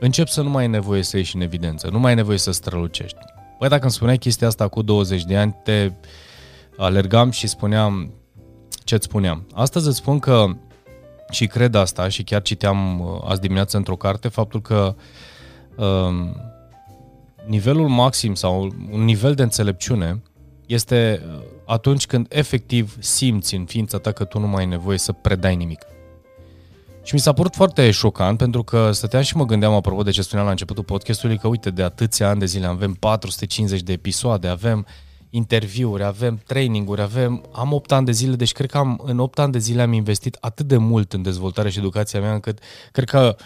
încep 0.00 0.26
să 0.28 0.42
nu 0.42 0.50
mai 0.50 0.62
ai 0.62 0.68
nevoie 0.68 1.02
să 1.02 1.16
ieși 1.16 1.36
în 1.36 1.42
evidență, 1.42 1.88
nu 1.88 1.98
mai 1.98 2.10
ai 2.10 2.16
nevoie 2.16 2.38
să 2.38 2.50
strălucești. 2.50 3.18
Păi 3.58 3.68
dacă 3.68 3.82
îmi 3.82 3.92
spuneai 3.92 4.18
chestia 4.18 4.46
asta 4.46 4.68
cu 4.68 4.82
20 4.82 5.24
de 5.24 5.36
ani, 5.36 5.56
te 5.64 5.92
alergam 6.76 7.30
și 7.30 7.46
spuneam 7.46 8.12
ce-ți 8.84 9.04
spuneam. 9.04 9.46
Astăzi 9.54 9.86
îți 9.86 9.96
spun 9.96 10.18
că 10.18 10.46
și 11.30 11.46
cred 11.46 11.74
asta 11.74 12.08
și 12.08 12.22
chiar 12.22 12.42
citeam 12.42 13.00
uh, 13.00 13.06
azi 13.24 13.40
dimineață 13.40 13.76
într-o 13.76 13.96
carte 13.96 14.28
faptul 14.28 14.60
că 14.60 14.94
um, 15.76 16.36
nivelul 17.46 17.88
maxim 17.88 18.34
sau 18.34 18.72
un 18.90 19.04
nivel 19.04 19.34
de 19.34 19.42
înțelepciune 19.42 20.22
este 20.66 21.22
uh, 21.26 21.42
atunci 21.66 22.06
când 22.06 22.26
efectiv 22.28 22.96
simți 23.00 23.54
în 23.54 23.64
ființa 23.64 23.98
ta 23.98 24.12
că 24.12 24.24
tu 24.24 24.38
nu 24.38 24.46
mai 24.46 24.62
ai 24.62 24.68
nevoie 24.68 24.98
să 24.98 25.12
predai 25.12 25.56
nimic. 25.56 25.86
Și 27.02 27.14
mi 27.14 27.20
s-a 27.20 27.32
părut 27.32 27.54
foarte 27.54 27.90
șocant 27.90 28.38
pentru 28.38 28.62
că 28.62 28.92
stăteam 28.92 29.22
și 29.22 29.36
mă 29.36 29.44
gândeam 29.44 29.72
apropo 29.72 30.02
de 30.02 30.10
ce 30.10 30.22
spuneam 30.22 30.46
la 30.46 30.52
începutul 30.52 30.84
podcastului 30.84 31.38
că 31.38 31.48
uite 31.48 31.70
de 31.70 31.82
atâția 31.82 32.28
ani 32.28 32.38
de 32.38 32.46
zile 32.46 32.66
avem 32.66 32.92
450 32.92 33.80
de 33.80 33.92
episoade, 33.92 34.48
avem 34.48 34.86
interviuri, 35.30 36.04
avem 36.04 36.40
traininguri, 36.46 37.00
avem, 37.00 37.44
am 37.52 37.72
8 37.72 37.92
ani 37.92 38.06
de 38.06 38.12
zile, 38.12 38.34
deci 38.34 38.52
cred 38.52 38.70
că 38.70 38.78
am, 38.78 39.00
în 39.04 39.18
8 39.18 39.38
ani 39.38 39.52
de 39.52 39.58
zile 39.58 39.82
am 39.82 39.92
investit 39.92 40.36
atât 40.40 40.66
de 40.66 40.76
mult 40.76 41.12
în 41.12 41.22
dezvoltare 41.22 41.70
și 41.70 41.78
educația 41.78 42.20
mea 42.20 42.32
încât 42.32 42.58
cred 42.92 43.08
că 43.08 43.36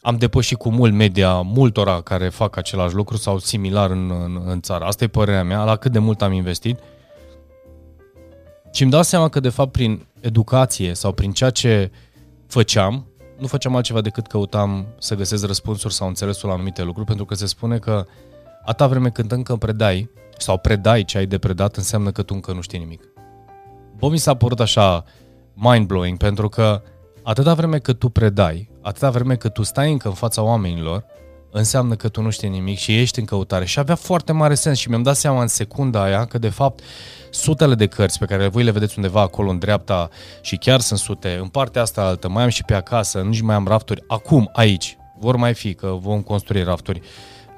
am 0.00 0.16
depășit 0.16 0.58
cu 0.58 0.70
mult 0.70 0.92
media 0.92 1.40
multora 1.40 2.00
care 2.00 2.28
fac 2.28 2.56
același 2.56 2.94
lucru 2.94 3.16
sau 3.16 3.38
similar 3.38 3.90
în, 3.90 4.10
în, 4.24 4.42
în 4.46 4.60
țară. 4.60 4.84
Asta 4.84 5.04
e 5.04 5.08
părerea 5.08 5.44
mea, 5.44 5.64
la 5.64 5.76
cât 5.76 5.92
de 5.92 5.98
mult 5.98 6.22
am 6.22 6.32
investit. 6.32 6.78
Și 8.74 8.82
îmi 8.82 8.90
dau 8.90 9.02
seama 9.02 9.28
că, 9.28 9.40
de 9.40 9.48
fapt, 9.48 9.72
prin 9.72 10.06
educație 10.20 10.94
sau 10.94 11.12
prin 11.12 11.32
ceea 11.32 11.50
ce 11.50 11.90
făceam, 12.46 13.06
nu 13.38 13.46
făceam 13.46 13.76
altceva 13.76 14.00
decât 14.00 14.26
căutam 14.26 14.86
să 14.98 15.14
găsesc 15.14 15.46
răspunsuri 15.46 15.94
sau 15.94 16.08
înțelesul 16.08 16.48
la 16.48 16.54
anumite 16.54 16.82
lucruri, 16.82 17.06
pentru 17.06 17.24
că 17.24 17.34
se 17.34 17.46
spune 17.46 17.78
că 17.78 18.06
Atâta 18.64 18.86
vreme 18.86 19.10
când 19.10 19.32
încă 19.32 19.56
predai 19.56 20.10
sau 20.38 20.58
predai 20.58 21.04
ce 21.04 21.18
ai 21.18 21.26
de 21.26 21.38
predat, 21.38 21.76
înseamnă 21.76 22.10
că 22.10 22.22
tu 22.22 22.34
încă 22.34 22.52
nu 22.52 22.60
știi 22.60 22.78
nimic. 22.78 23.02
Bă, 23.96 24.08
mi 24.08 24.18
s-a 24.18 24.34
părut 24.34 24.60
așa 24.60 25.04
mind-blowing, 25.54 26.16
pentru 26.16 26.48
că 26.48 26.82
atâta 27.22 27.54
vreme 27.54 27.78
cât 27.78 27.98
tu 27.98 28.08
predai, 28.08 28.70
atâta 28.82 29.10
vreme 29.10 29.36
cât 29.36 29.52
tu 29.52 29.62
stai 29.62 29.92
încă 29.92 30.08
în 30.08 30.14
fața 30.14 30.42
oamenilor, 30.42 31.04
înseamnă 31.56 31.94
că 31.94 32.08
tu 32.08 32.22
nu 32.22 32.30
știi 32.30 32.48
nimic 32.48 32.78
și 32.78 33.00
ești 33.00 33.18
în 33.18 33.24
căutare. 33.24 33.64
Și 33.64 33.78
avea 33.78 33.94
foarte 33.94 34.32
mare 34.32 34.54
sens 34.54 34.78
și 34.78 34.88
mi-am 34.88 35.02
dat 35.02 35.16
seama 35.16 35.40
în 35.40 35.48
secunda 35.48 36.02
aia 36.02 36.24
că 36.24 36.38
de 36.38 36.48
fapt 36.48 36.80
sutele 37.30 37.74
de 37.74 37.86
cărți 37.86 38.18
pe 38.18 38.24
care 38.24 38.48
voi 38.48 38.62
le 38.62 38.70
vedeți 38.70 38.94
undeva 38.96 39.20
acolo 39.20 39.50
în 39.50 39.58
dreapta 39.58 40.08
și 40.40 40.56
chiar 40.56 40.80
sunt 40.80 40.98
sute, 40.98 41.38
în 41.40 41.48
partea 41.48 41.82
asta 41.82 42.02
altă, 42.02 42.28
mai 42.28 42.42
am 42.42 42.48
și 42.48 42.64
pe 42.64 42.74
acasă, 42.74 43.20
nici 43.20 43.40
mai 43.40 43.54
am 43.54 43.66
rafturi, 43.66 44.04
acum, 44.06 44.50
aici, 44.52 44.96
vor 45.18 45.36
mai 45.36 45.54
fi, 45.54 45.74
că 45.74 45.96
vom 46.00 46.22
construi 46.22 46.62
rafturi 46.62 47.00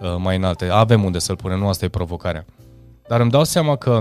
uh, 0.00 0.14
mai 0.18 0.36
înalte, 0.36 0.68
avem 0.68 1.04
unde 1.04 1.18
să-l 1.18 1.36
punem, 1.36 1.58
nu 1.58 1.68
asta 1.68 1.84
e 1.84 1.88
provocarea. 1.88 2.44
Dar 3.08 3.20
îmi 3.20 3.30
dau 3.30 3.44
seama 3.44 3.76
că 3.76 4.00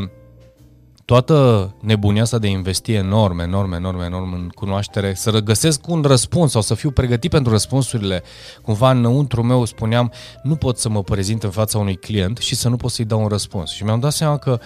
toată 1.05 1.75
nebunia 1.81 2.21
asta 2.21 2.37
de 2.37 2.47
a 2.47 2.49
investi 2.49 2.93
enorm, 2.93 3.39
enorm, 3.39 3.71
enorm, 3.71 3.99
enorm 3.99 4.33
în 4.33 4.49
cunoaștere, 4.49 5.13
să 5.13 5.39
găsesc 5.39 5.87
un 5.87 6.01
răspuns 6.01 6.51
sau 6.51 6.61
să 6.61 6.73
fiu 6.73 6.91
pregătit 6.91 7.31
pentru 7.31 7.51
răspunsurile, 7.51 8.23
cumva 8.61 8.91
înăuntru 8.91 9.43
meu 9.43 9.65
spuneam, 9.65 10.11
nu 10.43 10.55
pot 10.55 10.77
să 10.77 10.89
mă 10.89 11.03
prezint 11.03 11.43
în 11.43 11.49
fața 11.49 11.77
unui 11.77 11.95
client 11.95 12.37
și 12.37 12.55
să 12.55 12.69
nu 12.69 12.75
pot 12.75 12.91
să-i 12.91 13.05
dau 13.05 13.21
un 13.21 13.27
răspuns. 13.27 13.71
Și 13.71 13.83
mi-am 13.83 13.99
dat 13.99 14.11
seama 14.11 14.37
că 14.37 14.59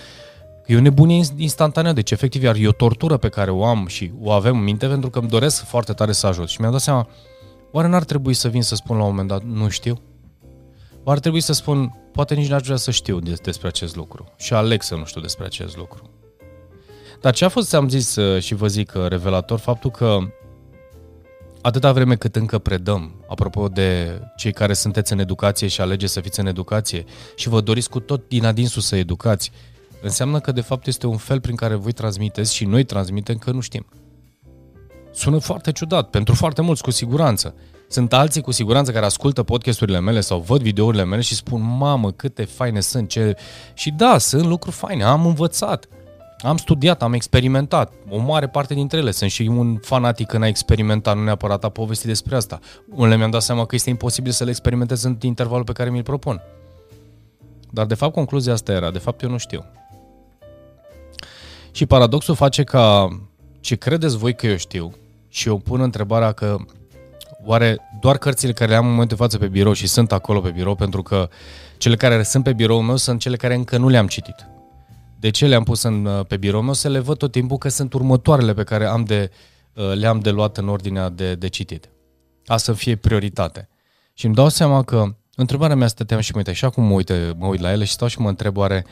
E 0.70 0.76
o 0.76 0.80
nebunie 0.80 1.22
instantanea, 1.36 1.94
deci 1.94 2.12
efectiv 2.12 2.44
iar 2.44 2.56
e 2.56 2.68
o 2.68 2.72
tortură 2.72 3.18
pe 3.18 3.30
care 3.30 3.52
o 3.52 3.66
am 3.66 3.88
și 3.88 4.12
o 4.20 4.32
avem 4.32 4.58
în 4.58 4.64
minte 4.64 4.88
pentru 4.88 5.10
că 5.10 5.20
îmi 5.20 5.28
doresc 5.30 5.64
foarte 5.64 5.94
tare 5.94 6.12
să 6.12 6.28
ajut. 6.28 6.48
Și 6.50 6.60
mi-am 6.60 6.72
dat 6.72 6.82
seama, 6.82 7.08
oare 7.72 7.88
n-ar 7.88 8.04
trebui 8.04 8.34
să 8.34 8.48
vin 8.48 8.62
să 8.62 8.76
spun 8.76 8.98
la 8.98 9.04
un 9.04 9.10
moment 9.10 9.28
dat, 9.28 9.44
nu 9.44 9.70
știu? 9.70 10.02
Oare 10.94 11.12
ar 11.12 11.20
trebui 11.20 11.42
să 11.42 11.54
spun, 11.54 11.96
poate 12.12 12.36
nici 12.36 12.48
n-aș 12.48 12.62
vrea 12.62 12.76
să 12.76 12.92
știu 12.92 13.20
despre 13.20 13.68
acest 13.68 13.96
lucru 13.96 14.34
și 14.38 14.54
aleg 14.54 14.82
să 14.82 14.96
nu 14.96 15.06
știu 15.06 15.22
despre 15.22 15.46
acest 15.46 15.78
lucru. 15.78 16.19
Dar 17.22 17.34
ce 17.34 17.46
a 17.46 17.50
fost, 17.50 17.74
am 17.74 17.90
zis 17.90 18.16
uh, 18.16 18.42
și 18.42 18.54
vă 18.56 18.68
zic, 18.68 18.94
uh, 18.96 19.08
revelator, 19.08 19.60
faptul 19.60 19.92
că 19.92 20.18
atâta 21.62 21.92
vreme 21.92 22.16
cât 22.16 22.36
încă 22.36 22.58
predăm, 22.58 23.24
apropo 23.28 23.68
de 23.68 24.22
cei 24.36 24.54
care 24.54 24.74
sunteți 24.74 25.14
în 25.14 25.20
educație 25.20 25.68
și 25.68 25.82
alegeți 25.82 26.14
să 26.14 26.22
fiți 26.22 26.40
în 26.40 26.46
educație 26.46 27.06
și 27.36 27.50
vă 27.50 27.62
doriți 27.62 27.90
cu 27.90 28.00
tot 28.00 28.28
din 28.28 28.46
adinsul 28.46 28.82
să 28.82 28.96
educați, 28.96 29.52
înseamnă 30.02 30.40
că 30.40 30.52
de 30.52 30.62
fapt 30.62 30.88
este 30.88 31.08
un 31.08 31.18
fel 31.18 31.40
prin 31.40 31.56
care 31.56 31.76
voi 31.76 31.92
transmiteți 31.92 32.56
și 32.56 32.66
noi 32.66 32.84
transmitem 32.84 33.38
că 33.38 33.52
nu 33.52 33.60
știm. 33.60 33.86
Sună 35.12 35.38
foarte 35.38 35.72
ciudat, 35.72 36.10
pentru 36.10 36.36
foarte 36.36 36.62
mulți, 36.62 36.82
cu 36.82 36.92
siguranță. 36.92 37.56
Sunt 37.88 38.14
alții 38.14 38.42
cu 38.42 38.52
siguranță 38.52 38.92
care 38.92 39.06
ascultă 39.06 39.44
podcasturile 39.44 40.00
mele 40.00 40.22
sau 40.22 40.40
văd 40.40 40.62
videourile 40.62 41.04
mele 41.04 41.22
și 41.22 41.36
spun, 41.36 41.76
mamă, 41.78 42.12
câte 42.12 42.44
faine 42.44 42.80
sunt, 42.80 43.10
ce... 43.10 43.36
Și 43.74 43.92
da, 43.92 44.18
sunt 44.18 44.46
lucruri 44.46 44.76
faine, 44.76 45.04
am 45.04 45.26
învățat, 45.26 45.88
am 46.42 46.58
studiat, 46.58 47.02
am 47.02 47.14
experimentat. 47.14 47.94
O 48.10 48.18
mare 48.18 48.48
parte 48.48 48.74
dintre 48.74 48.98
ele 48.98 49.12
sunt 49.12 49.32
și 49.32 49.42
un 49.42 49.78
fanatic 49.78 50.34
în 50.34 50.42
a 50.42 50.48
experimenta, 50.48 51.14
nu 51.14 51.24
neapărat 51.24 51.64
a 51.64 51.70
povesti 51.70 52.06
despre 52.06 52.36
asta. 52.36 52.60
Unele 52.90 53.18
mi-am 53.18 53.30
dat 53.30 53.42
seama 53.42 53.66
că 53.66 53.76
este 53.76 53.90
imposibil 53.90 54.32
să 54.32 54.44
le 54.44 54.50
experimentez 54.50 55.04
în 55.04 55.18
intervalul 55.22 55.64
pe 55.64 55.72
care 55.72 55.90
mi-l 55.90 56.04
propun. 56.04 56.42
Dar 57.70 57.86
de 57.86 57.94
fapt 57.94 58.14
concluzia 58.14 58.54
asta 58.54 58.72
era, 58.72 58.92
de 58.92 59.00
fapt 59.00 59.22
eu 59.22 59.30
nu 59.30 59.38
știu. 59.38 59.66
Și 61.72 61.86
paradoxul 61.86 62.36
face 62.36 62.64
ca 62.64 63.08
ce 63.60 63.76
credeți 63.76 64.18
voi 64.18 64.36
că 64.36 64.48
eu 64.48 64.58
știu 64.58 64.94
și 65.30 65.48
eu 65.48 65.58
pun 65.58 65.82
întrebarea 65.82 66.32
că 66.32 66.58
oare 67.46 67.78
doar 68.02 68.18
cărțile 68.18 68.54
care 68.54 68.70
le 68.70 68.76
am 68.76 68.86
în 68.86 68.92
momentul 68.92 69.18
de 69.18 69.24
față 69.24 69.38
pe 69.38 69.48
birou 69.48 69.74
și 69.74 69.88
sunt 69.88 70.12
acolo 70.12 70.40
pe 70.40 70.50
birou 70.50 70.76
pentru 70.76 71.04
că 71.04 71.30
cele 71.78 71.96
care 71.96 72.24
sunt 72.24 72.44
pe 72.44 72.54
birou 72.54 72.82
meu 72.82 72.96
sunt 72.96 73.20
cele 73.20 73.36
care 73.36 73.56
încă 73.56 73.78
nu 73.78 73.88
le-am 73.88 74.08
citit. 74.08 74.48
De 75.20 75.30
ce 75.30 75.48
le-am 75.48 75.64
pus 75.64 75.84
în, 75.84 76.24
pe 76.28 76.38
birou 76.38 76.62
meu? 76.62 76.74
Să 76.74 76.90
le 76.90 77.00
văd 77.00 77.18
tot 77.18 77.32
timpul 77.32 77.58
că 77.58 77.70
sunt 77.70 77.94
următoarele 77.94 78.54
pe 78.54 78.64
care 78.64 78.86
am 78.86 79.04
de, 79.04 79.32
le-am 79.94 80.20
de 80.20 80.30
luat 80.30 80.58
în 80.58 80.68
ordinea 80.68 81.10
de, 81.10 81.36
de 81.36 81.48
citit. 81.48 81.90
A 82.46 82.58
să 82.58 82.74
fie 82.74 82.96
prioritate. 82.96 83.70
Și 84.14 84.26
îmi 84.26 84.36
dau 84.36 84.50
seama 84.50 84.84
că 84.84 85.16
întrebarea 85.36 85.76
mea 85.76 85.88
stăteam 85.88 86.20
și 86.20 86.32
mă 86.32 86.38
uite, 86.38 86.54
și 86.54 86.66
acum 86.66 86.84
mă, 86.84 86.94
uite, 86.94 87.34
mă 87.38 87.48
uit 87.48 87.60
la 87.60 87.72
ele 87.72 87.84
și 87.84 87.92
stau 87.92 88.08
și 88.08 88.20
mă 88.20 88.30
întreb 88.30 88.58
oare 88.58 88.86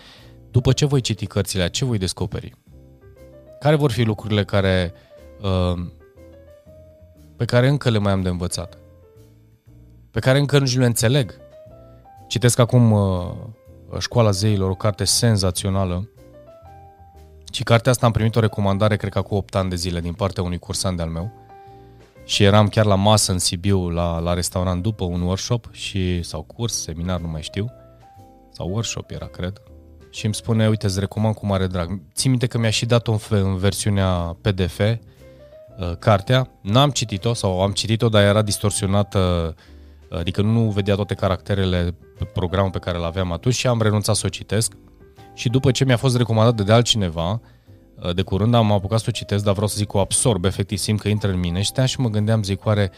după 0.51 0.71
ce 0.71 0.85
voi 0.85 1.01
citi 1.01 1.25
cărțile, 1.25 1.69
ce 1.69 1.85
voi 1.85 1.97
descoperi? 1.97 2.55
Care 3.59 3.75
vor 3.75 3.91
fi 3.91 4.03
lucrurile 4.03 4.43
care, 4.43 4.93
uh, 5.41 5.85
pe 7.35 7.45
care 7.45 7.67
încă 7.67 7.89
le 7.89 7.97
mai 7.97 8.11
am 8.11 8.21
de 8.21 8.29
învățat? 8.29 8.77
Pe 10.11 10.19
care 10.19 10.39
încă 10.39 10.59
nu 10.59 10.65
le 10.75 10.85
înțeleg? 10.85 11.37
Citesc 12.27 12.59
acum 12.59 12.91
uh, 12.91 13.31
Școala 13.99 14.31
Zeilor, 14.31 14.69
o 14.69 14.75
carte 14.75 15.03
senzațională. 15.03 16.09
Și 17.51 17.63
cartea 17.63 17.91
asta 17.91 18.05
am 18.05 18.11
primit 18.11 18.35
o 18.35 18.39
recomandare, 18.39 18.95
cred 18.95 19.11
că 19.11 19.21
cu 19.21 19.35
8 19.35 19.55
ani 19.55 19.69
de 19.69 19.75
zile, 19.75 19.99
din 19.99 20.13
partea 20.13 20.43
unui 20.43 20.57
cursant 20.57 20.97
de-al 20.97 21.09
meu. 21.09 21.31
Și 22.25 22.43
eram 22.43 22.67
chiar 22.67 22.85
la 22.85 22.95
masă 22.95 23.31
în 23.31 23.39
Sibiu, 23.39 23.89
la, 23.89 24.19
la 24.19 24.33
restaurant, 24.33 24.81
după 24.81 25.03
un 25.03 25.21
workshop 25.21 25.69
și 25.71 26.23
sau 26.23 26.41
curs, 26.41 26.81
seminar, 26.81 27.19
nu 27.19 27.27
mai 27.27 27.41
știu. 27.41 27.71
Sau 28.51 28.69
workshop 28.69 29.11
era, 29.11 29.25
cred 29.25 29.61
și 30.17 30.25
îmi 30.25 30.33
spune, 30.33 30.67
uite, 30.67 30.85
îți 30.85 30.99
recomand 30.99 31.35
cu 31.35 31.45
mare 31.45 31.67
drag. 31.67 32.01
Țin 32.13 32.29
minte 32.29 32.47
că 32.47 32.57
mi-a 32.57 32.69
și 32.69 32.85
dat-o 32.85 33.11
în, 33.11 33.19
în 33.29 33.57
versiunea 33.57 34.37
PDF, 34.41 34.79
uh, 34.79 34.95
cartea. 35.99 36.49
N-am 36.61 36.89
citit-o 36.89 37.33
sau 37.33 37.61
am 37.61 37.71
citit-o, 37.71 38.09
dar 38.09 38.23
era 38.23 38.41
distorsionată, 38.41 39.55
uh, 40.09 40.17
adică 40.17 40.41
nu 40.41 40.69
vedea 40.69 40.95
toate 40.95 41.13
caracterele 41.13 41.95
pe 42.17 42.23
programul 42.23 42.71
pe 42.71 42.79
care 42.79 42.97
îl 42.97 43.03
aveam 43.03 43.31
atunci 43.31 43.55
și 43.55 43.67
am 43.67 43.81
renunțat 43.81 44.15
să 44.15 44.25
o 44.25 44.29
citesc. 44.29 44.73
Și 45.37 45.49
după 45.49 45.71
ce 45.71 45.85
mi-a 45.85 45.97
fost 45.97 46.17
recomandat 46.17 46.55
de, 46.55 46.63
de 46.63 46.71
altcineva, 46.71 47.41
uh, 48.01 48.15
de 48.15 48.21
curând 48.21 48.53
am 48.53 48.71
apucat 48.71 48.99
să 48.99 49.05
o 49.07 49.11
citesc, 49.11 49.43
dar 49.43 49.53
vreau 49.53 49.67
să 49.67 49.75
zic 49.77 49.93
o 49.93 49.99
absorb, 49.99 50.45
efectiv 50.45 50.77
simt 50.77 50.99
că 50.99 51.07
intră 51.07 51.29
în 51.31 51.39
mine 51.39 51.61
și 51.61 51.71
și 51.85 51.99
mă 51.99 52.09
gândeam, 52.09 52.43
zic, 52.43 52.65
oare, 52.65 52.91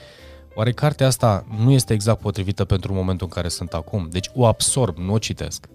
oare 0.55 0.71
cartea 0.71 1.07
asta 1.07 1.45
nu 1.63 1.71
este 1.71 1.93
exact 1.93 2.19
potrivită 2.19 2.65
pentru 2.65 2.93
momentul 2.93 3.27
în 3.27 3.33
care 3.33 3.47
sunt 3.47 3.73
acum? 3.73 4.07
Deci 4.11 4.29
o 4.33 4.45
absorb, 4.45 4.97
nu 4.97 5.13
o 5.13 5.17
citesc. 5.17 5.65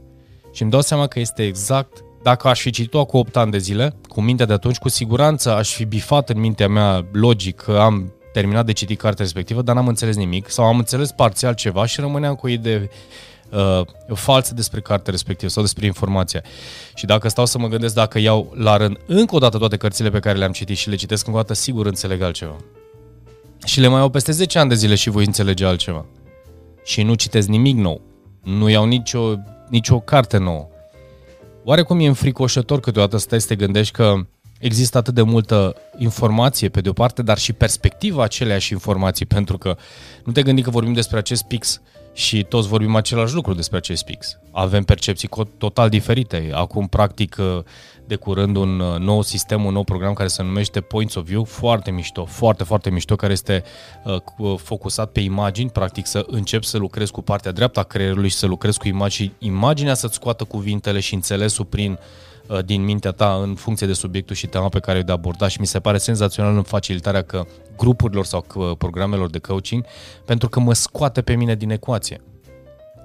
Și 0.53 0.63
îmi 0.63 0.71
dau 0.71 0.81
seama 0.81 1.07
că 1.07 1.21
este 1.21 1.43
exact, 1.43 2.05
dacă 2.23 2.49
aș 2.49 2.61
fi 2.61 2.71
citit-o 2.71 3.05
cu 3.05 3.17
8 3.17 3.37
ani 3.37 3.51
de 3.51 3.59
zile, 3.59 3.97
cu 4.09 4.21
mintea 4.21 4.47
de 4.47 4.53
atunci, 4.53 4.79
cu 4.79 4.89
siguranță 4.89 5.55
aș 5.55 5.75
fi 5.75 5.85
bifat 5.85 6.29
în 6.29 6.41
mintea 6.41 6.69
mea 6.69 7.07
logic 7.13 7.57
că 7.57 7.79
am 7.79 8.13
terminat 8.33 8.67
de 8.67 8.73
citit 8.73 8.99
cartea 8.99 9.25
respectivă, 9.25 9.63
dar 9.63 9.75
n-am 9.75 9.89
înțeles 9.89 10.17
nimic 10.17 10.51
sau 10.51 10.65
am 10.65 10.79
înțeles 10.79 11.13
parțial 11.13 11.55
ceva 11.55 11.87
și 11.87 12.01
rămâneam 12.01 12.35
cu 12.35 12.47
o 12.47 12.49
idee 12.49 12.89
uh, 13.55 14.15
falsă 14.15 14.55
despre 14.55 14.81
cartea 14.81 15.13
respectivă 15.13 15.51
sau 15.51 15.63
despre 15.63 15.87
informația. 15.87 16.43
Și 16.95 17.07
dacă 17.07 17.29
stau 17.29 17.47
să 17.47 17.59
mă 17.59 17.69
gândesc 17.69 17.95
dacă 17.95 18.19
iau 18.19 18.53
la 18.57 18.77
rând 18.77 18.99
încă 19.07 19.35
o 19.35 19.39
dată 19.39 19.59
toate 19.59 19.77
cărțile 19.77 20.11
pe 20.11 20.19
care 20.19 20.39
le-am 20.39 20.53
citit 20.53 20.77
și 20.77 20.89
le 20.89 20.97
citesc 20.97 21.27
încă 21.27 21.39
o 21.39 21.43
dată, 21.43 21.55
sigur 21.55 21.87
înțeleg 21.87 22.23
altceva. 22.23 22.57
Și 23.65 23.81
le 23.81 23.89
mai 23.89 24.01
au 24.01 24.09
peste 24.09 24.33
10 24.33 24.59
ani 24.59 24.69
de 24.69 24.75
zile 24.75 24.95
și 24.95 25.11
voi 25.11 25.25
înțelege 25.25 25.65
altceva. 25.65 26.05
Și 26.85 27.03
nu 27.03 27.15
citesc 27.15 27.49
nimic 27.49 27.77
nou. 27.77 28.01
Nu 28.43 28.69
iau 28.69 28.85
nicio 28.85 29.35
nicio 29.69 30.01
carte 30.01 30.39
nouă. 30.39 30.69
Oarecum 31.65 32.01
e 32.01 32.07
înfricoșător 32.07 32.81
câteodată 32.81 33.17
stai 33.17 33.41
să 33.41 33.47
te 33.47 33.57
gândești 33.57 33.93
că 33.93 34.15
există 34.59 34.99
atât 34.99 35.15
de 35.15 35.23
multă 35.23 35.77
informație 35.99 36.69
pe 36.69 36.81
de 36.81 36.89
o 36.89 36.93
parte, 36.93 37.23
dar 37.23 37.39
și 37.39 37.53
perspectiva 37.53 38.23
aceleași 38.23 38.73
informații, 38.73 39.27
pentru 39.27 39.59
că 39.59 39.77
nu 40.25 40.33
te 40.33 40.43
gândi 40.43 40.63
că 40.63 40.71
vorbim 40.71 40.93
despre 40.93 41.19
acest 41.19 41.43
pix 41.43 41.81
și 42.15 42.43
toți 42.43 42.69
vorbim 42.69 42.97
același 42.97 43.35
lucru 43.35 43.55
despre 43.55 43.77
acest 43.77 44.05
pix. 44.05 44.39
Avem 44.53 44.85
percepții 44.85 45.29
total 45.59 45.89
diferite. 45.89 46.51
Acum, 46.53 46.87
practic, 46.87 47.37
de 48.07 48.17
curând 48.17 48.57
un 48.57 48.81
uh, 48.81 48.99
nou 48.99 49.23
sistem, 49.23 49.65
un 49.65 49.73
nou 49.73 49.85
program 49.85 50.13
care 50.13 50.29
se 50.29 50.43
numește 50.43 50.81
Points 50.81 51.15
of 51.15 51.25
View, 51.25 51.45
foarte 51.45 51.91
mișto, 51.91 52.25
foarte, 52.25 52.65
foarte 52.65 52.91
mișto, 52.91 53.17
care 53.17 53.33
este 53.33 53.65
uh, 54.05 54.17
uh, 54.39 54.59
focusat 54.59 55.13
pe 55.13 55.21
imagini, 55.21 55.71
practic 55.71 56.07
să 56.07 56.25
începi 56.27 56.67
să 56.67 56.79
lucrezi 56.79 57.13
cu 57.13 57.23
partea 57.23 57.53
dreaptă 57.53 57.81
a 57.81 57.83
creierului 57.83 58.29
și 58.29 58.37
să 58.37 58.47
lucrezi 58.47 58.79
cu 58.79 58.89
imagini, 58.89 59.33
imaginea 59.39 59.95
să-ți 59.95 60.15
scoată 60.15 60.45
cuvintele 60.45 61.01
și 61.01 61.15
înțelesul 61.15 61.65
prin 61.65 61.91
uh, 61.91 61.99
din 62.65 62.85
mintea 62.85 63.11
ta 63.11 63.41
în 63.43 63.55
funcție 63.55 63.87
de 63.87 63.93
subiectul 63.93 64.37
și 64.37 64.47
tema 64.47 64.69
pe 64.69 64.81
care 64.81 64.97
ai 64.97 65.05
de 65.05 65.13
aborda 65.13 65.49
și 65.49 65.61
mi 65.61 65.67
se 65.67 65.81
pare 65.81 65.99
senzațional 65.99 66.57
în 66.57 66.63
facilitarea 66.63 67.23
că 67.23 67.47
grupurilor 67.77 68.25
sau 68.25 68.45
programelor 68.79 69.31
de 69.31 69.39
coaching 69.39 69.85
pentru 70.25 70.49
că 70.49 70.61
mă 70.61 70.75
scoate 70.75 71.23
pe 71.23 71.35
mine 71.35 71.55
din 71.55 71.71
ecuație 71.71 72.21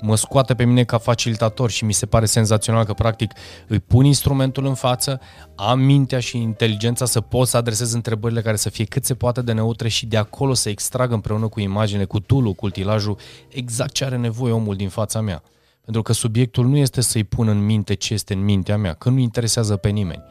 mă 0.02 0.16
scoate 0.16 0.56
pe 0.56 0.66
mine 0.66 0.84
ca 0.84 0.98
facilitator 0.98 1.70
și 1.70 1.86
mi 1.86 1.94
se 1.94 2.06
pare 2.06 2.26
senzațional 2.26 2.86
că 2.86 2.94
practic 2.94 3.32
îi 3.68 3.80
pun 3.80 4.06
instrumentul 4.06 4.66
în 4.66 4.74
față, 4.74 5.20
am 5.56 5.80
mintea 5.80 6.20
și 6.20 6.38
inteligența 6.38 7.06
să 7.06 7.22
pot 7.22 7.48
să 7.48 7.58
adresez 7.58 7.94
întrebările 7.94 8.42
care 8.42 8.56
să 8.56 8.70
fie 8.70 8.86
cât 8.86 9.06
se 9.06 9.14
poate 9.14 9.42
de 9.42 9.52
neutre 9.52 9.88
și 9.88 10.06
de 10.06 10.18
acolo 10.18 10.54
să 10.54 10.70
extrag 10.70 11.12
împreună 11.12 11.48
cu 11.48 11.60
imagine, 11.60 12.04
cu 12.04 12.20
tool 12.20 12.54
cu 12.54 12.66
utilajul, 12.66 13.18
exact 13.50 13.92
ce 13.92 14.06
are 14.06 14.18
nevoie 14.18 14.54
omul 14.54 14.76
din 14.76 14.90
fața 14.90 15.22
mea. 15.22 15.44
Pentru 15.90 16.08
că 16.08 16.14
subiectul 16.14 16.68
nu 16.68 16.78
este 16.78 17.02
să-i 17.02 17.24
pun 17.24 17.48
în 17.48 17.66
minte 17.66 17.94
ce 17.94 18.14
este 18.14 18.34
în 18.34 18.44
mintea 18.44 18.78
mea, 18.78 18.94
că 18.94 19.10
nu 19.10 19.20
interesează 19.20 19.76
pe 19.76 19.90
nimeni. 19.90 20.24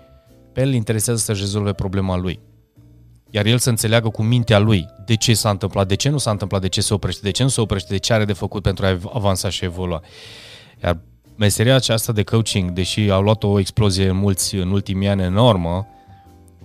Pe 0.53 0.61
el 0.61 0.73
interesează 0.73 1.21
să-și 1.21 1.41
rezolve 1.41 1.73
problema 1.73 2.17
lui 2.17 2.41
iar 3.31 3.47
el 3.47 3.59
să 3.59 3.69
înțeleagă 3.69 4.09
cu 4.09 4.23
mintea 4.23 4.59
lui 4.59 4.87
de 5.05 5.17
ce 5.17 5.35
s-a 5.35 5.50
întâmplat, 5.50 5.88
de 5.88 5.95
ce 5.95 6.09
nu 6.09 6.19
s-a 6.19 6.31
întâmplat, 6.31 6.61
de 6.61 6.69
ce 6.69 6.81
se 6.81 6.95
oprește, 6.95 7.21
de 7.23 7.31
ce 7.31 7.43
nu 7.43 7.49
se 7.49 7.61
oprește, 7.61 7.93
de 7.93 7.99
ce 7.99 8.12
are 8.12 8.25
de 8.25 8.33
făcut 8.33 8.62
pentru 8.62 8.87
a 8.87 8.99
avansa 9.12 9.49
și 9.49 9.65
evolua. 9.65 10.03
Iar 10.83 10.99
meseria 11.37 11.75
aceasta 11.75 12.12
de 12.12 12.23
coaching, 12.23 12.71
deși 12.71 13.11
au 13.11 13.23
luat 13.23 13.43
o 13.43 13.59
explozie 13.59 14.09
în 14.09 14.17
mulți 14.17 14.55
în 14.55 14.71
ultimii 14.71 15.09
ani 15.09 15.23
enormă, 15.23 15.87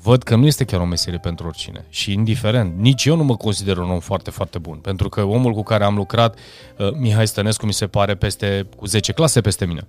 văd 0.04 0.24
că 0.24 0.36
nu 0.36 0.46
este 0.46 0.64
chiar 0.64 0.80
o 0.80 0.86
meserie 0.86 1.20
pentru 1.20 1.48
oricine. 1.48 1.86
Și 1.90 2.12
indiferent, 2.12 2.78
nici 2.78 3.06
eu 3.06 3.16
nu 3.16 3.24
mă 3.24 3.36
consider 3.36 3.78
un 3.78 3.90
om 3.90 4.00
foarte, 4.00 4.30
foarte 4.30 4.60
bun. 4.60 4.78
Pentru 4.78 5.10
că 5.10 5.22
omul 5.22 5.54
cu 5.54 5.64
care 5.64 5.84
am 5.84 5.96
lucrat, 5.96 6.38
uh, 6.78 6.92
Mihai 6.92 7.28
Stănescu, 7.28 7.66
mi 7.66 7.74
se 7.74 7.88
pare 7.88 8.16
peste, 8.16 8.68
cu 8.76 8.86
10 8.86 9.12
clase 9.12 9.42
peste 9.42 9.66
mine. 9.66 9.88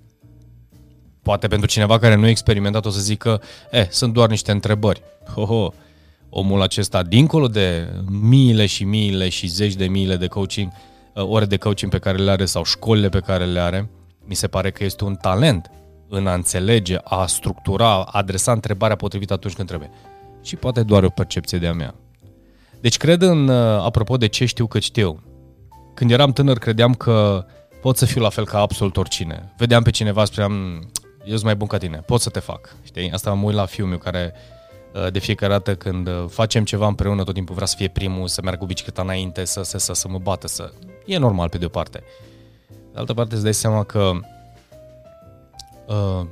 Poate 1.22 1.48
pentru 1.48 1.68
cineva 1.68 1.98
care 1.98 2.14
nu 2.14 2.26
e 2.26 2.30
experimentat 2.30 2.86
o 2.86 2.90
să 2.90 3.00
zică, 3.00 3.42
eh, 3.70 3.86
sunt 3.90 4.12
doar 4.12 4.28
niște 4.28 4.50
întrebări. 4.50 5.02
Ho, 5.34 5.44
ho. 5.44 5.72
Omul 6.28 6.62
acesta, 6.62 7.02
dincolo 7.02 7.48
de 7.48 7.88
miile 8.08 8.66
și 8.66 8.84
miile 8.84 9.28
și 9.28 9.46
zeci 9.46 9.74
de 9.74 9.86
miile 9.86 10.16
de 10.16 10.26
coaching, 10.26 10.72
uh, 11.14 11.24
ore 11.28 11.44
de 11.44 11.56
coaching 11.56 11.90
pe 11.90 11.98
care 11.98 12.18
le 12.18 12.30
are 12.30 12.44
sau 12.44 12.64
școlile 12.64 13.08
pe 13.08 13.20
care 13.20 13.44
le 13.44 13.60
are, 13.60 13.88
mi 14.24 14.34
se 14.34 14.46
pare 14.46 14.70
că 14.70 14.84
este 14.84 15.04
un 15.04 15.14
talent 15.14 15.70
în 16.14 16.26
a 16.26 16.34
înțelege, 16.34 16.96
a 17.04 17.26
structura, 17.26 17.92
a 17.92 18.08
adresa 18.12 18.52
întrebarea 18.52 18.96
potrivită 18.96 19.32
atunci 19.32 19.54
când 19.54 19.68
trebuie. 19.68 19.90
Și 20.42 20.56
poate 20.56 20.82
doar 20.82 21.02
o 21.02 21.08
percepție 21.08 21.58
de-a 21.58 21.72
mea. 21.72 21.94
Deci 22.80 22.96
cred 22.96 23.22
în, 23.22 23.48
uh, 23.48 23.84
apropo 23.84 24.16
de 24.16 24.26
ce 24.26 24.44
știu 24.44 24.66
că 24.66 24.78
știu. 24.78 25.22
Când 25.94 26.10
eram 26.10 26.32
tânăr 26.32 26.58
credeam 26.58 26.94
că 26.94 27.46
pot 27.80 27.96
să 27.96 28.04
fiu 28.04 28.20
la 28.20 28.28
fel 28.28 28.44
ca 28.44 28.58
absolut 28.58 28.96
oricine. 28.96 29.52
Vedeam 29.56 29.82
pe 29.82 29.90
cineva, 29.90 30.24
spuneam, 30.24 30.52
eu 31.24 31.32
sunt 31.32 31.42
mai 31.42 31.56
bun 31.56 31.66
ca 31.66 31.78
tine, 31.78 31.96
pot 32.06 32.20
să 32.20 32.30
te 32.30 32.40
fac. 32.40 32.76
Știi? 32.82 33.10
Asta 33.10 33.32
mă 33.32 33.46
uit 33.46 33.54
la 33.54 33.64
fiul 33.64 33.88
meu 33.88 33.98
care 33.98 34.34
uh, 34.94 35.12
de 35.12 35.18
fiecare 35.18 35.52
dată 35.52 35.74
când 35.74 36.08
uh, 36.08 36.24
facem 36.28 36.64
ceva 36.64 36.86
împreună, 36.86 37.24
tot 37.24 37.34
timpul 37.34 37.54
vrea 37.54 37.66
să 37.66 37.74
fie 37.78 37.88
primul, 37.88 38.28
să 38.28 38.40
meargă 38.42 38.60
cu 38.60 38.66
bicicleta 38.66 39.02
înainte, 39.02 39.44
să, 39.44 39.62
să, 39.62 39.78
să, 39.78 39.92
să 39.92 40.08
mă 40.08 40.18
bată, 40.18 40.46
să... 40.46 40.72
E 41.06 41.18
normal 41.18 41.48
pe 41.48 41.58
de 41.58 41.64
o 41.64 41.68
parte. 41.68 42.02
De 42.92 42.98
altă 42.98 43.14
parte 43.14 43.34
îți 43.34 43.42
dai 43.42 43.54
seama 43.54 43.84
că 43.84 44.12
uh, 45.86 46.26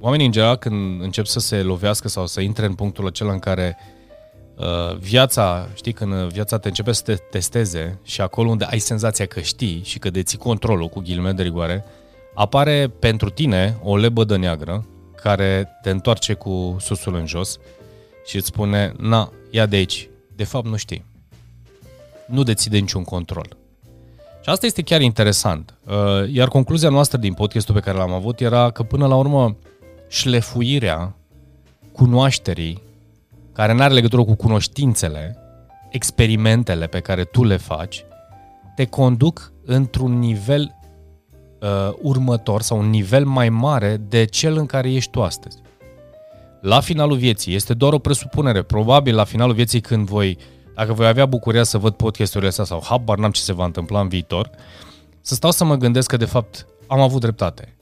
oamenii 0.00 0.26
în 0.26 0.32
general 0.32 0.56
când 0.56 1.02
încep 1.02 1.26
să 1.26 1.40
se 1.40 1.62
lovească 1.62 2.08
sau 2.08 2.26
să 2.26 2.40
intre 2.40 2.66
în 2.66 2.74
punctul 2.74 3.06
acela 3.06 3.32
în 3.32 3.38
care 3.38 3.76
uh, 4.56 4.96
viața, 4.96 5.68
știi, 5.74 5.92
când 5.92 6.12
viața 6.14 6.58
te 6.58 6.68
începe 6.68 6.92
să 6.92 7.02
te 7.02 7.14
testeze 7.14 7.98
și 8.02 8.20
acolo 8.20 8.50
unde 8.50 8.64
ai 8.64 8.78
senzația 8.78 9.26
că 9.26 9.40
știi 9.40 9.82
și 9.84 9.98
că 9.98 10.10
deții 10.10 10.38
controlul 10.38 10.88
cu 10.88 11.00
ghilime 11.00 11.32
de 11.32 11.42
rigoare, 11.42 11.84
apare 12.34 12.88
pentru 12.98 13.30
tine 13.30 13.78
o 13.82 13.96
lebădă 13.96 14.36
neagră 14.36 14.86
care 15.22 15.78
te 15.82 15.90
întoarce 15.90 16.34
cu 16.34 16.76
susul 16.80 17.14
în 17.14 17.26
jos 17.26 17.58
și 18.26 18.36
îți 18.36 18.46
spune, 18.46 18.94
na, 18.98 19.32
ia 19.50 19.66
de 19.66 19.76
aici, 19.76 20.08
de 20.36 20.44
fapt 20.44 20.66
nu 20.66 20.76
știi. 20.76 21.04
Nu 22.26 22.42
deții 22.42 22.70
de 22.70 22.78
niciun 22.78 23.04
control. 23.04 23.56
Și 24.44 24.50
asta 24.50 24.66
este 24.66 24.82
chiar 24.82 25.00
interesant. 25.00 25.74
Uh, 25.86 25.94
iar 26.32 26.48
concluzia 26.48 26.88
noastră 26.88 27.18
din 27.18 27.34
podcastul 27.34 27.74
pe 27.74 27.80
care 27.80 27.98
l-am 27.98 28.12
avut 28.12 28.40
era 28.40 28.70
că 28.70 28.82
până 28.82 29.06
la 29.06 29.16
urmă 29.16 29.56
șlefuirea 30.08 31.16
cunoașterii, 31.92 32.82
care 33.52 33.72
nu 33.72 33.82
are 33.82 33.94
legătură 33.94 34.22
cu 34.24 34.34
cunoștințele, 34.34 35.36
experimentele 35.90 36.86
pe 36.86 37.00
care 37.00 37.24
tu 37.24 37.44
le 37.44 37.56
faci, 37.56 38.04
te 38.76 38.84
conduc 38.84 39.52
într-un 39.64 40.18
nivel 40.18 40.74
uh, 41.60 41.94
următor 42.02 42.62
sau 42.62 42.78
un 42.78 42.90
nivel 42.90 43.24
mai 43.24 43.48
mare 43.48 43.96
de 44.08 44.24
cel 44.24 44.56
în 44.56 44.66
care 44.66 44.92
ești 44.92 45.10
tu 45.10 45.22
astăzi. 45.22 45.56
La 46.60 46.80
finalul 46.80 47.16
vieții, 47.16 47.54
este 47.54 47.74
doar 47.74 47.92
o 47.92 47.98
presupunere, 47.98 48.62
probabil 48.62 49.14
la 49.14 49.24
finalul 49.24 49.54
vieții 49.54 49.80
când 49.80 50.06
voi 50.06 50.36
uh, 50.38 50.44
dacă 50.74 50.92
voi 50.92 51.06
avea 51.06 51.26
bucuria 51.26 51.62
să 51.62 51.78
văd 51.78 51.94
podcasturile 51.94 52.48
astea 52.48 52.64
sau 52.64 52.82
habar 52.84 53.18
n-am 53.18 53.30
ce 53.30 53.40
se 53.40 53.52
va 53.52 53.64
întâmpla 53.64 54.00
în 54.00 54.08
viitor, 54.08 54.50
să 55.20 55.34
stau 55.34 55.50
să 55.50 55.64
mă 55.64 55.76
gândesc 55.76 56.08
că 56.08 56.16
de 56.16 56.24
fapt 56.24 56.66
am 56.86 57.00
avut 57.00 57.20
dreptate. 57.20 57.76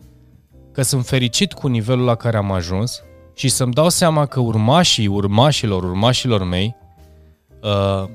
Că 0.73 0.83
sunt 0.83 1.07
fericit 1.07 1.53
cu 1.53 1.67
nivelul 1.67 2.05
la 2.05 2.15
care 2.15 2.37
am 2.37 2.53
ajuns 2.53 3.03
și 3.35 3.49
să-mi 3.49 3.73
dau 3.73 3.89
seama 3.89 4.27
că 4.27 4.41
urmașii 4.41 5.07
urmașilor 5.07 5.83
urmașilor 5.83 6.45
mei, 6.45 6.77
uh, 7.63 8.09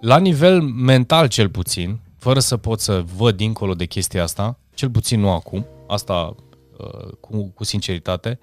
la 0.00 0.18
nivel 0.18 0.60
mental 0.60 1.28
cel 1.28 1.48
puțin, 1.48 2.00
fără 2.18 2.40
să 2.40 2.56
pot 2.56 2.80
să 2.80 3.04
văd 3.16 3.36
dincolo 3.36 3.74
de 3.74 3.84
chestia 3.84 4.22
asta, 4.22 4.58
cel 4.74 4.90
puțin 4.90 5.20
nu 5.20 5.30
acum, 5.30 5.66
asta 5.86 6.34
uh, 6.78 7.12
cu, 7.20 7.52
cu 7.54 7.64
sinceritate, 7.64 8.38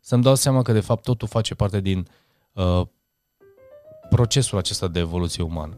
să-mi 0.00 0.22
dau 0.22 0.34
seama 0.34 0.62
că 0.62 0.72
de 0.72 0.80
fapt 0.80 1.02
totul 1.02 1.28
face 1.28 1.54
parte 1.54 1.80
din 1.80 2.08
uh, 2.52 2.82
procesul 4.10 4.58
acesta 4.58 4.88
de 4.88 4.98
evoluție 4.98 5.42
umană. 5.42 5.76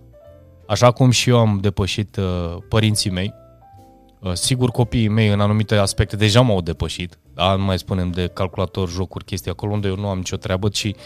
Așa 0.67 0.91
cum 0.91 1.11
și 1.11 1.31
eu 1.31 1.39
am 1.39 1.59
depășit 1.61 2.17
uh, 2.17 2.57
părinții 2.69 3.11
mei, 3.11 3.35
uh, 4.21 4.33
sigur 4.33 4.71
copiii 4.71 5.09
mei 5.09 5.29
în 5.29 5.41
anumite 5.41 5.75
aspecte 5.75 6.17
deja 6.17 6.41
m-au 6.41 6.61
depășit, 6.61 7.19
da? 7.35 7.55
nu 7.55 7.65
mai 7.65 7.79
spunem 7.79 8.11
de 8.11 8.27
calculator, 8.27 8.89
jocuri, 8.89 9.25
chestii 9.25 9.51
acolo 9.51 9.73
unde 9.73 9.89
eu 9.89 9.97
nu 9.97 10.09
am 10.09 10.17
nicio 10.17 10.37
treabă 10.37 10.69
și 10.73 10.97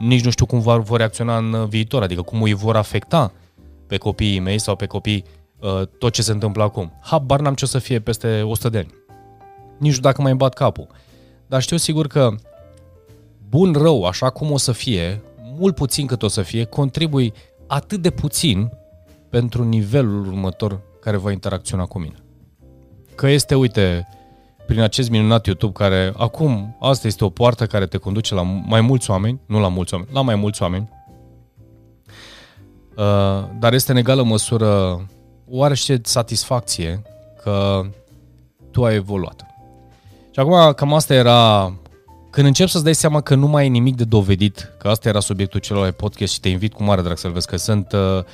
nici 0.00 0.24
nu 0.24 0.30
știu 0.30 0.46
cum 0.46 0.60
vor, 0.60 0.82
vor 0.82 0.98
reacționa 0.98 1.36
în 1.36 1.66
viitor, 1.68 2.02
adică 2.02 2.22
cum 2.22 2.42
îi 2.42 2.52
vor 2.52 2.76
afecta 2.76 3.32
pe 3.86 3.96
copiii 3.96 4.38
mei 4.38 4.58
sau 4.58 4.76
pe 4.76 4.86
copii 4.86 5.24
uh, 5.58 5.82
tot 5.98 6.12
ce 6.12 6.22
se 6.22 6.32
întâmplă 6.32 6.62
acum. 6.62 6.92
Habar 7.00 7.40
n-am 7.40 7.54
ce 7.54 7.64
o 7.64 7.68
să 7.68 7.78
fie 7.78 8.00
peste 8.00 8.42
100 8.42 8.68
de 8.68 8.78
ani. 8.78 8.94
Nici 9.78 9.94
nu 9.94 10.00
dacă 10.00 10.20
mai 10.20 10.30
îmi 10.30 10.40
bat 10.40 10.54
capul. 10.54 10.86
Dar 11.46 11.62
știu 11.62 11.76
sigur 11.76 12.06
că 12.06 12.34
bun 13.48 13.72
rău, 13.72 14.04
așa 14.04 14.30
cum 14.30 14.50
o 14.50 14.56
să 14.56 14.72
fie, 14.72 15.22
mult 15.58 15.74
puțin 15.74 16.06
cât 16.06 16.22
o 16.22 16.28
să 16.28 16.42
fie, 16.42 16.64
contribui 16.64 17.32
atât 17.66 18.02
de 18.02 18.10
puțin 18.10 18.70
pentru 19.28 19.64
nivelul 19.64 20.26
următor 20.26 20.80
care 21.00 21.16
va 21.16 21.30
interacționa 21.30 21.84
cu 21.84 21.98
mine. 21.98 22.16
Că 23.14 23.28
este, 23.28 23.54
uite, 23.54 24.08
prin 24.66 24.80
acest 24.80 25.10
minunat 25.10 25.46
YouTube 25.46 25.72
care 25.72 26.12
acum, 26.16 26.76
asta 26.80 27.06
este 27.06 27.24
o 27.24 27.28
poartă 27.28 27.66
care 27.66 27.86
te 27.86 27.96
conduce 27.96 28.34
la 28.34 28.42
mai 28.42 28.80
mulți 28.80 29.10
oameni, 29.10 29.40
nu 29.46 29.60
la 29.60 29.68
mulți 29.68 29.94
oameni, 29.94 30.10
la 30.12 30.20
mai 30.20 30.34
mulți 30.34 30.62
oameni, 30.62 30.88
uh, 32.96 33.44
dar 33.58 33.72
este 33.72 33.90
în 33.90 33.96
egală 33.96 34.22
măsură 34.22 35.00
oarește 35.48 36.00
satisfacție 36.04 37.02
că 37.42 37.82
tu 38.70 38.84
ai 38.84 38.94
evoluat. 38.94 39.46
Și 40.30 40.40
acum 40.40 40.72
cam 40.72 40.94
asta 40.94 41.14
era 41.14 41.72
când 42.32 42.46
încep 42.46 42.68
să-ți 42.68 42.84
dai 42.84 42.94
seama 42.94 43.20
că 43.20 43.34
nu 43.34 43.46
mai 43.46 43.66
e 43.66 43.68
nimic 43.68 43.96
de 43.96 44.04
dovedit, 44.04 44.72
că 44.78 44.88
asta 44.88 45.08
era 45.08 45.20
subiectul 45.20 45.60
celor 45.60 45.90
podcast 45.90 46.32
și 46.32 46.40
te 46.40 46.48
invit 46.48 46.72
cu 46.72 46.82
mare 46.82 47.02
drag 47.02 47.18
să-l 47.18 47.32
vezi, 47.32 47.46
că 47.46 47.56
sunt 47.56 47.92
uh, 47.92 48.24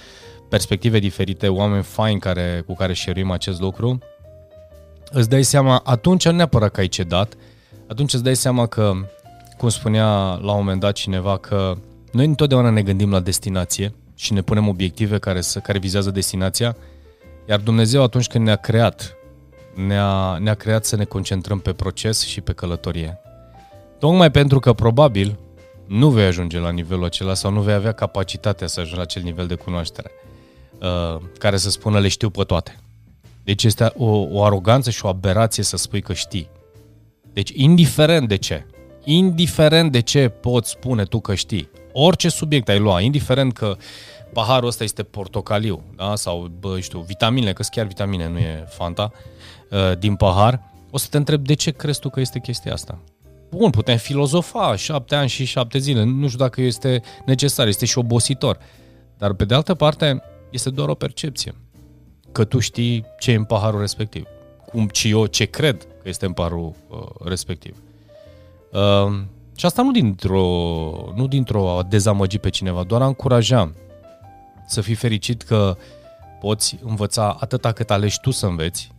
perspective 0.48 0.98
diferite, 0.98 1.48
oameni 1.48 1.82
faini 1.82 2.20
care, 2.20 2.62
cu 2.66 2.74
care 2.74 2.92
șeruim 2.92 3.30
acest 3.30 3.60
lucru, 3.60 3.98
îți 5.10 5.28
dai 5.28 5.42
seama, 5.42 5.80
atunci 5.84 6.24
nu 6.24 6.32
neapărat 6.32 6.70
că 6.70 6.80
ai 6.80 6.88
cedat, 6.88 7.34
atunci 7.88 8.12
îți 8.12 8.22
dai 8.22 8.36
seama 8.36 8.66
că, 8.66 8.92
cum 9.56 9.68
spunea 9.68 10.06
la 10.34 10.52
un 10.52 10.58
moment 10.58 10.80
dat 10.80 10.92
cineva, 10.92 11.38
că 11.38 11.74
noi 12.12 12.24
întotdeauna 12.24 12.70
ne 12.70 12.82
gândim 12.82 13.10
la 13.10 13.20
destinație 13.20 13.94
și 14.14 14.32
ne 14.32 14.42
punem 14.42 14.68
obiective 14.68 15.18
care, 15.18 15.40
să, 15.40 15.58
care 15.58 15.78
vizează 15.78 16.10
destinația, 16.10 16.76
iar 17.48 17.60
Dumnezeu 17.60 18.02
atunci 18.02 18.26
când 18.26 18.44
ne-a 18.44 18.56
creat, 18.56 19.16
ne-a, 19.86 20.38
ne-a 20.40 20.54
creat 20.54 20.84
să 20.84 20.96
ne 20.96 21.04
concentrăm 21.04 21.58
pe 21.58 21.72
proces 21.72 22.26
și 22.26 22.40
pe 22.40 22.52
călătorie. 22.52 23.20
Tocmai 23.98 24.30
pentru 24.30 24.58
că 24.58 24.72
probabil 24.72 25.38
nu 25.86 26.10
vei 26.10 26.24
ajunge 26.24 26.58
la 26.58 26.70
nivelul 26.70 27.04
acela 27.04 27.34
sau 27.34 27.50
nu 27.50 27.60
vei 27.60 27.74
avea 27.74 27.92
capacitatea 27.92 28.66
să 28.66 28.80
ajungi 28.80 28.96
la 28.96 29.02
acel 29.02 29.22
nivel 29.22 29.46
de 29.46 29.54
cunoaștere 29.54 30.10
uh, 30.80 31.20
care 31.38 31.56
să 31.56 31.70
spună 31.70 31.98
le 31.98 32.08
știu 32.08 32.30
pe 32.30 32.42
toate. 32.42 32.78
Deci 33.44 33.64
este 33.64 33.92
o, 33.96 34.26
o 34.30 34.44
aroganță 34.44 34.90
și 34.90 35.04
o 35.04 35.08
aberație 35.08 35.62
să 35.62 35.76
spui 35.76 36.00
că 36.00 36.12
știi. 36.12 36.48
Deci 37.32 37.50
indiferent 37.54 38.28
de 38.28 38.36
ce, 38.36 38.66
indiferent 39.04 39.92
de 39.92 40.00
ce 40.00 40.28
poți 40.28 40.70
spune 40.70 41.04
tu 41.04 41.20
că 41.20 41.34
știi, 41.34 41.70
orice 41.92 42.28
subiect 42.28 42.68
ai 42.68 42.78
lua, 42.78 43.00
indiferent 43.00 43.52
că 43.52 43.76
paharul 44.32 44.68
ăsta 44.68 44.84
este 44.84 45.02
portocaliu, 45.02 45.82
da? 45.96 46.16
sau, 46.16 46.50
bă, 46.60 46.80
știu, 46.80 47.00
vitamine, 47.00 47.52
că 47.52 47.62
chiar 47.70 47.86
vitamine, 47.86 48.28
nu 48.28 48.38
e 48.38 48.64
Fanta, 48.68 49.12
uh, 49.70 49.98
din 49.98 50.16
pahar, 50.16 50.62
o 50.90 50.98
să 50.98 51.06
te 51.10 51.16
întreb 51.16 51.46
de 51.46 51.54
ce 51.54 51.70
crezi 51.70 52.00
tu 52.00 52.08
că 52.08 52.20
este 52.20 52.38
chestia 52.38 52.72
asta. 52.72 52.98
Bun, 53.50 53.70
putem 53.70 53.96
filozofa 53.96 54.76
șapte 54.76 55.14
ani 55.14 55.28
și 55.28 55.44
șapte 55.44 55.78
zile. 55.78 56.04
Nu 56.04 56.26
știu 56.26 56.38
dacă 56.38 56.60
este 56.60 57.02
necesar, 57.26 57.66
este 57.66 57.86
și 57.86 57.98
obositor. 57.98 58.58
Dar 59.18 59.32
pe 59.32 59.44
de 59.44 59.54
altă 59.54 59.74
parte, 59.74 60.22
este 60.50 60.70
doar 60.70 60.88
o 60.88 60.94
percepție. 60.94 61.54
Că 62.32 62.44
tu 62.44 62.58
știi 62.58 63.04
ce 63.18 63.30
e 63.30 63.34
în 63.34 63.44
paharul 63.44 63.80
respectiv. 63.80 64.24
Cum 64.66 64.88
și 64.92 65.10
eu 65.10 65.26
ce 65.26 65.44
cred 65.44 65.82
că 65.82 66.08
este 66.08 66.26
în 66.26 66.32
paharul 66.32 66.72
uh, 66.88 66.98
respectiv. 67.24 67.76
Uh, 68.72 69.20
și 69.56 69.66
asta 69.66 69.82
nu 69.82 69.90
dintr-o, 69.90 70.44
nu 71.14 71.26
dintr-o 71.26 71.78
a 71.78 71.82
dezamăgi 71.82 72.38
pe 72.38 72.48
cineva, 72.48 72.82
doar 72.82 73.02
a 73.02 73.06
încuraja 73.06 73.72
să 74.66 74.80
fii 74.80 74.94
fericit 74.94 75.42
că 75.42 75.76
poți 76.40 76.78
învăța 76.84 77.36
atâta 77.40 77.72
cât 77.72 77.90
alegi 77.90 78.20
tu 78.20 78.30
să 78.30 78.46
înveți, 78.46 78.92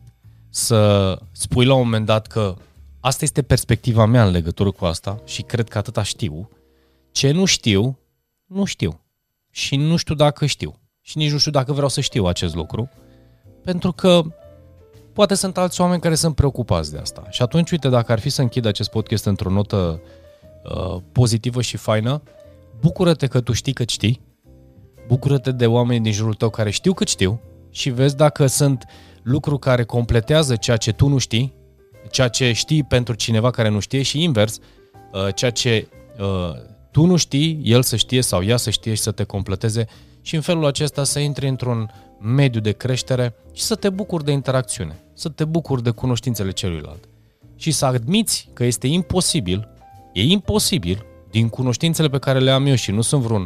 să 0.50 1.18
spui 1.32 1.66
la 1.66 1.74
un 1.74 1.84
moment 1.84 2.06
dat 2.06 2.28
că 2.28 2.56
Asta 3.00 3.24
este 3.24 3.42
perspectiva 3.42 4.06
mea 4.06 4.26
în 4.26 4.32
legătură 4.32 4.72
cu 4.72 4.86
asta 4.86 5.22
și 5.26 5.42
cred 5.42 5.68
că 5.68 5.78
atâta 5.78 6.04
știu. 6.04 6.50
Ce 7.12 7.32
nu 7.32 7.46
știu, 7.46 8.00
nu 8.46 8.66
știu. 8.66 9.02
Și 9.52 9.76
nu 9.76 9.96
știu 9.96 10.16
dacă 10.16 10.46
știu. 10.46 10.80
Și 11.02 11.18
nici 11.18 11.32
nu 11.32 11.38
știu 11.38 11.52
dacă 11.52 11.74
vreau 11.74 11.90
să 11.90 12.02
știu 12.02 12.26
acest 12.26 12.56
lucru. 12.56 12.90
Pentru 13.64 13.92
că 13.92 14.22
poate 15.14 15.34
sunt 15.34 15.58
alți 15.58 15.82
oameni 15.82 16.02
care 16.02 16.16
sunt 16.16 16.36
preocupați 16.36 16.92
de 16.92 16.98
asta. 16.98 17.28
Și 17.30 17.42
atunci, 17.42 17.72
uite, 17.72 17.90
dacă 17.90 18.12
ar 18.12 18.20
fi 18.20 18.30
să 18.30 18.42
închid 18.42 18.66
acest 18.66 18.90
podcast 18.90 19.26
într-o 19.26 19.50
notă 19.50 20.02
uh, 20.64 21.02
pozitivă 21.12 21.62
și 21.62 21.78
faină, 21.78 22.22
bucură-te 22.80 23.28
că 23.28 23.42
tu 23.42 23.54
știi 23.54 23.74
că 23.74 23.84
știi, 23.88 24.22
bucură-te 25.08 25.52
de 25.52 25.68
oameni 25.68 26.04
din 26.04 26.12
jurul 26.12 26.34
tău 26.34 26.50
care 26.50 26.70
știu 26.70 26.94
că 26.94 27.06
știu 27.06 27.42
și 27.70 27.90
vezi 27.90 28.16
dacă 28.16 28.46
sunt 28.46 28.86
lucruri 29.24 29.60
care 29.60 29.84
completează 29.84 30.56
ceea 30.56 30.78
ce 30.78 30.92
tu 30.92 31.08
nu 31.08 31.18
știi, 31.18 31.54
ceea 32.12 32.28
ce 32.28 32.52
știi 32.52 32.84
pentru 32.84 33.14
cineva 33.14 33.52
care 33.52 33.70
nu 33.70 33.80
știe 33.80 34.02
și 34.02 34.24
invers, 34.24 34.60
uh, 35.12 35.34
ceea 35.36 35.52
ce 35.52 35.88
uh, 36.20 36.56
tu 36.92 37.06
nu 37.06 37.16
știi, 37.16 37.62
el 37.64 37.82
să 37.82 37.96
știe 37.96 38.22
sau 38.22 38.44
ea 38.44 38.58
să 38.58 38.70
știe 38.70 38.94
și 38.94 39.02
să 39.02 39.12
te 39.12 39.24
completeze 39.24 39.86
și 40.22 40.36
în 40.36 40.42
felul 40.42 40.66
acesta 40.66 41.04
să 41.04 41.20
intri 41.20 41.48
într-un 41.48 41.92
mediu 42.20 42.60
de 42.60 42.72
creștere 42.72 43.36
și 43.54 43.64
să 43.64 43.76
te 43.76 43.90
bucuri 43.90 44.24
de 44.24 44.32
interacțiune, 44.32 45.00
să 45.14 45.30
te 45.30 45.46
bucuri 45.46 45.84
de 45.84 45.90
cunoștințele 45.90 46.52
celuilalt 46.52 47.10
și 47.56 47.72
să 47.72 47.86
admiți 47.86 48.50
că 48.54 48.64
este 48.64 48.88
imposibil, 48.88 49.68
e 50.14 50.22
imposibil, 50.22 51.06
din 51.32 51.50
cunoștințele 51.50 52.08
pe 52.08 52.18
care 52.18 52.40
le 52.40 52.52
am 52.52 52.66
eu 52.66 52.76
și 52.76 52.92
nu 52.92 53.02
sunt 53.02 53.22
vreun, 53.22 53.42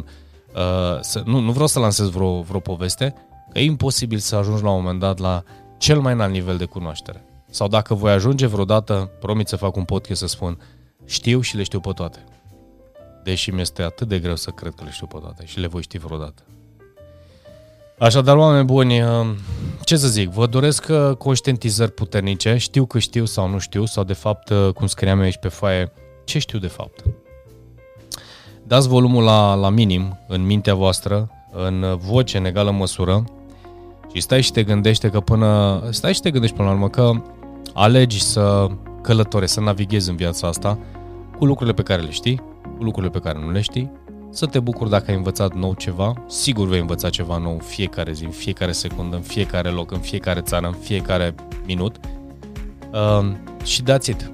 uh, 0.54 1.00
să, 1.00 1.22
nu, 1.24 1.38
nu 1.38 1.52
vreau 1.52 1.66
să 1.66 1.78
lansez 1.78 2.08
vreo, 2.08 2.40
vreo 2.40 2.60
poveste, 2.60 3.14
că 3.52 3.58
e 3.58 3.64
imposibil 3.64 4.18
să 4.18 4.36
ajungi 4.36 4.62
la 4.62 4.70
un 4.70 4.82
moment 4.82 5.00
dat 5.00 5.18
la 5.18 5.42
cel 5.78 6.00
mai 6.00 6.12
înalt 6.12 6.32
nivel 6.32 6.56
de 6.56 6.64
cunoaștere. 6.64 7.24
Sau 7.54 7.68
dacă 7.68 7.94
voi 7.94 8.12
ajunge 8.12 8.46
vreodată, 8.46 9.10
promit 9.20 9.48
să 9.48 9.56
fac 9.56 9.76
un 9.76 9.84
podcast 9.84 10.20
să 10.20 10.26
spun, 10.26 10.58
știu 11.04 11.40
și 11.40 11.56
le 11.56 11.62
știu 11.62 11.80
pe 11.80 11.90
toate. 11.94 12.24
Deși 13.24 13.50
mi-este 13.50 13.82
atât 13.82 14.08
de 14.08 14.18
greu 14.18 14.36
să 14.36 14.50
cred 14.50 14.72
că 14.76 14.84
le 14.84 14.90
știu 14.90 15.06
pe 15.06 15.18
toate 15.20 15.46
și 15.46 15.60
le 15.60 15.66
voi 15.66 15.82
ști 15.82 15.98
vreodată. 15.98 16.42
Așadar, 17.98 18.36
oameni 18.36 18.64
buni, 18.64 19.02
uh, 19.02 19.26
ce 19.84 19.96
să 19.96 20.08
zic, 20.08 20.28
vă 20.28 20.46
doresc 20.46 20.86
uh, 20.90 21.16
conștientizări 21.16 21.92
puternice, 21.92 22.56
știu 22.56 22.84
că 22.84 22.98
știu 22.98 23.24
sau 23.24 23.48
nu 23.48 23.58
știu, 23.58 23.84
sau 23.84 24.04
de 24.04 24.12
fapt, 24.12 24.48
uh, 24.48 24.68
cum 24.72 24.86
scriam 24.86 25.20
aici 25.20 25.38
pe 25.38 25.48
foaie, 25.48 25.92
ce 26.24 26.38
știu 26.38 26.58
de 26.58 26.66
fapt. 26.66 27.02
Dați 28.62 28.88
volumul 28.88 29.22
la, 29.22 29.54
la 29.54 29.68
minim 29.68 30.18
în 30.28 30.46
mintea 30.46 30.74
voastră, 30.74 31.30
în 31.52 31.96
voce, 31.96 32.38
în 32.38 32.44
egală 32.44 32.70
măsură, 32.70 33.24
și 34.14 34.20
stai 34.20 34.42
și 34.42 34.52
te 34.52 34.62
gândește 34.62 35.10
că 35.10 35.20
până, 35.20 35.80
stai 35.90 36.14
și 36.14 36.20
te 36.20 36.30
gândești 36.30 36.56
până 36.56 36.68
la 36.68 36.74
urmă 36.74 36.88
că 36.88 37.12
alegi 37.72 38.22
să 38.22 38.66
călătorești, 39.02 39.54
să 39.54 39.60
navighezi 39.60 40.10
în 40.10 40.16
viața 40.16 40.48
asta 40.48 40.78
cu 41.38 41.44
lucrurile 41.44 41.74
pe 41.74 41.82
care 41.82 42.02
le 42.02 42.10
știi, 42.10 42.42
cu 42.76 42.84
lucrurile 42.84 43.12
pe 43.12 43.18
care 43.18 43.38
nu 43.38 43.50
le 43.50 43.60
știi, 43.60 43.90
să 44.30 44.46
te 44.46 44.60
bucuri 44.60 44.90
dacă 44.90 45.10
ai 45.10 45.16
învățat 45.16 45.54
nou 45.54 45.74
ceva, 45.74 46.12
sigur 46.26 46.68
vei 46.68 46.80
învăța 46.80 47.10
ceva 47.10 47.38
nou 47.38 47.58
fiecare 47.62 48.12
zi, 48.12 48.24
în 48.24 48.30
fiecare 48.30 48.72
secundă, 48.72 49.16
în 49.16 49.22
fiecare 49.22 49.68
loc, 49.68 49.92
în 49.92 49.98
fiecare 49.98 50.40
țară, 50.40 50.66
în 50.66 50.76
fiecare 50.80 51.34
minut. 51.66 51.96
Uh, 52.92 53.30
și 53.64 53.82
dați 53.82 54.10
it. 54.10 54.32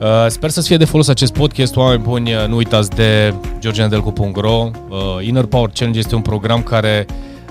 Uh, 0.00 0.26
sper 0.28 0.50
să-ți 0.50 0.66
fie 0.66 0.76
de 0.76 0.84
folos 0.84 1.08
acest 1.08 1.32
podcast, 1.32 1.76
oameni 1.76 2.02
buni, 2.02 2.34
uh, 2.34 2.46
nu 2.48 2.56
uitați 2.56 2.90
de 2.90 3.34
georgianedelcu.ro 3.58 4.70
uh, 4.88 5.26
Inner 5.26 5.44
Power 5.44 5.70
Challenge 5.74 5.98
este 5.98 6.14
un 6.14 6.22
program 6.22 6.62
care 6.62 7.06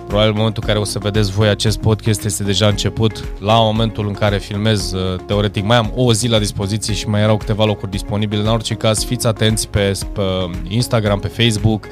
Probabil 0.07 0.29
în 0.29 0.37
momentul 0.37 0.63
în 0.63 0.67
care 0.67 0.79
o 0.79 0.83
să 0.83 0.99
vedeți 0.99 1.31
voi 1.31 1.47
acest 1.47 1.79
podcast 1.79 2.25
este 2.25 2.43
deja 2.43 2.67
început. 2.67 3.23
La 3.39 3.53
momentul 3.53 4.07
în 4.07 4.13
care 4.13 4.37
filmez, 4.37 4.91
uh, 4.91 5.19
teoretic, 5.25 5.63
mai 5.63 5.77
am 5.77 5.91
o 5.95 6.13
zi 6.13 6.27
la 6.27 6.39
dispoziție 6.39 6.93
și 6.93 7.07
mai 7.07 7.21
erau 7.21 7.37
câteva 7.37 7.65
locuri 7.65 7.91
disponibile. 7.91 8.41
În 8.41 8.47
orice 8.47 8.73
caz, 8.73 9.03
fiți 9.03 9.27
atenți 9.27 9.67
pe, 9.67 9.91
pe 10.13 10.21
Instagram, 10.67 11.19
pe 11.19 11.27
Facebook, 11.27 11.87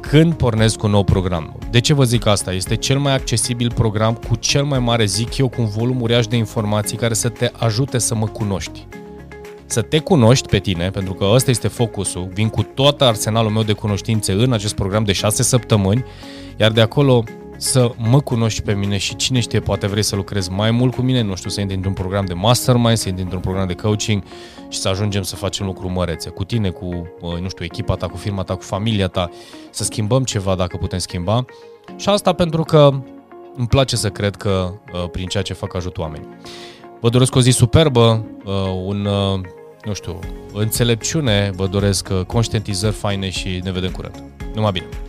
când 0.00 0.34
pornesc 0.34 0.82
un 0.82 0.90
nou 0.90 1.04
program. 1.04 1.58
De 1.70 1.80
ce 1.80 1.94
vă 1.94 2.04
zic 2.04 2.26
asta? 2.26 2.52
Este 2.52 2.76
cel 2.76 2.98
mai 2.98 3.14
accesibil 3.14 3.72
program 3.74 4.14
cu 4.28 4.36
cel 4.36 4.64
mai 4.64 4.78
mare, 4.78 5.04
zic 5.04 5.36
eu, 5.36 5.48
cu 5.48 5.60
un 5.60 5.68
volum 5.68 6.00
uriaș 6.00 6.26
de 6.26 6.36
informații 6.36 6.96
care 6.96 7.14
să 7.14 7.28
te 7.28 7.50
ajute 7.56 7.98
să 7.98 8.14
mă 8.14 8.26
cunoști. 8.26 8.86
Să 9.66 9.82
te 9.82 9.98
cunoști 9.98 10.48
pe 10.48 10.58
tine, 10.58 10.90
pentru 10.90 11.14
că 11.14 11.26
ăsta 11.32 11.50
este 11.50 11.68
focusul. 11.68 12.28
Vin 12.32 12.48
cu 12.48 12.62
tot 12.62 13.00
arsenalul 13.00 13.50
meu 13.50 13.62
de 13.62 13.72
cunoștințe 13.72 14.32
în 14.32 14.52
acest 14.52 14.74
program 14.74 15.04
de 15.04 15.12
6 15.12 15.42
săptămâni, 15.42 16.04
iar 16.58 16.72
de 16.72 16.80
acolo 16.80 17.24
să 17.56 17.90
mă 17.96 18.20
cunoști 18.20 18.62
pe 18.62 18.74
mine 18.74 18.96
și 18.96 19.16
cine 19.16 19.40
știe, 19.40 19.60
poate 19.60 19.86
vrei 19.86 20.02
să 20.02 20.16
lucrezi 20.16 20.50
mai 20.50 20.70
mult 20.70 20.94
cu 20.94 21.02
mine, 21.02 21.22
nu 21.22 21.34
știu, 21.34 21.50
să 21.50 21.60
intri 21.60 21.76
într-un 21.76 21.94
program 21.94 22.24
de 22.24 22.34
mastermind, 22.34 22.96
să 22.96 23.08
intri 23.08 23.22
într-un 23.22 23.40
program 23.42 23.66
de 23.66 23.74
coaching 23.74 24.22
și 24.68 24.78
să 24.78 24.88
ajungem 24.88 25.22
să 25.22 25.36
facem 25.36 25.66
lucruri 25.66 25.92
mărețe 25.92 26.28
cu 26.28 26.44
tine, 26.44 26.70
cu, 26.70 27.08
nu 27.40 27.48
știu, 27.48 27.64
echipa 27.64 27.94
ta, 27.94 28.06
cu 28.06 28.16
firma 28.16 28.42
ta, 28.42 28.54
cu 28.54 28.62
familia 28.62 29.06
ta, 29.08 29.30
să 29.70 29.84
schimbăm 29.84 30.24
ceva 30.24 30.54
dacă 30.54 30.76
putem 30.76 30.98
schimba. 30.98 31.44
Și 31.96 32.08
asta 32.08 32.32
pentru 32.32 32.62
că 32.62 32.90
îmi 33.56 33.66
place 33.66 33.96
să 33.96 34.10
cred 34.10 34.36
că 34.36 34.72
uh, 34.92 35.10
prin 35.10 35.26
ceea 35.26 35.42
ce 35.42 35.52
fac 35.52 35.74
ajut 35.74 35.98
oameni. 35.98 36.26
Vă 37.00 37.08
doresc 37.08 37.34
o 37.34 37.40
zi 37.40 37.50
superbă, 37.50 38.24
uh, 38.44 38.54
un, 38.84 39.04
uh, 39.04 39.40
nu 39.84 39.94
știu, 39.94 40.18
înțelepciune, 40.52 41.50
vă 41.54 41.66
doresc 41.66 42.12
conștientizări 42.26 42.94
faine 42.94 43.30
și 43.30 43.60
ne 43.62 43.72
vedem 43.72 43.90
curând. 43.90 44.22
Numai 44.54 44.72
bine! 44.72 45.07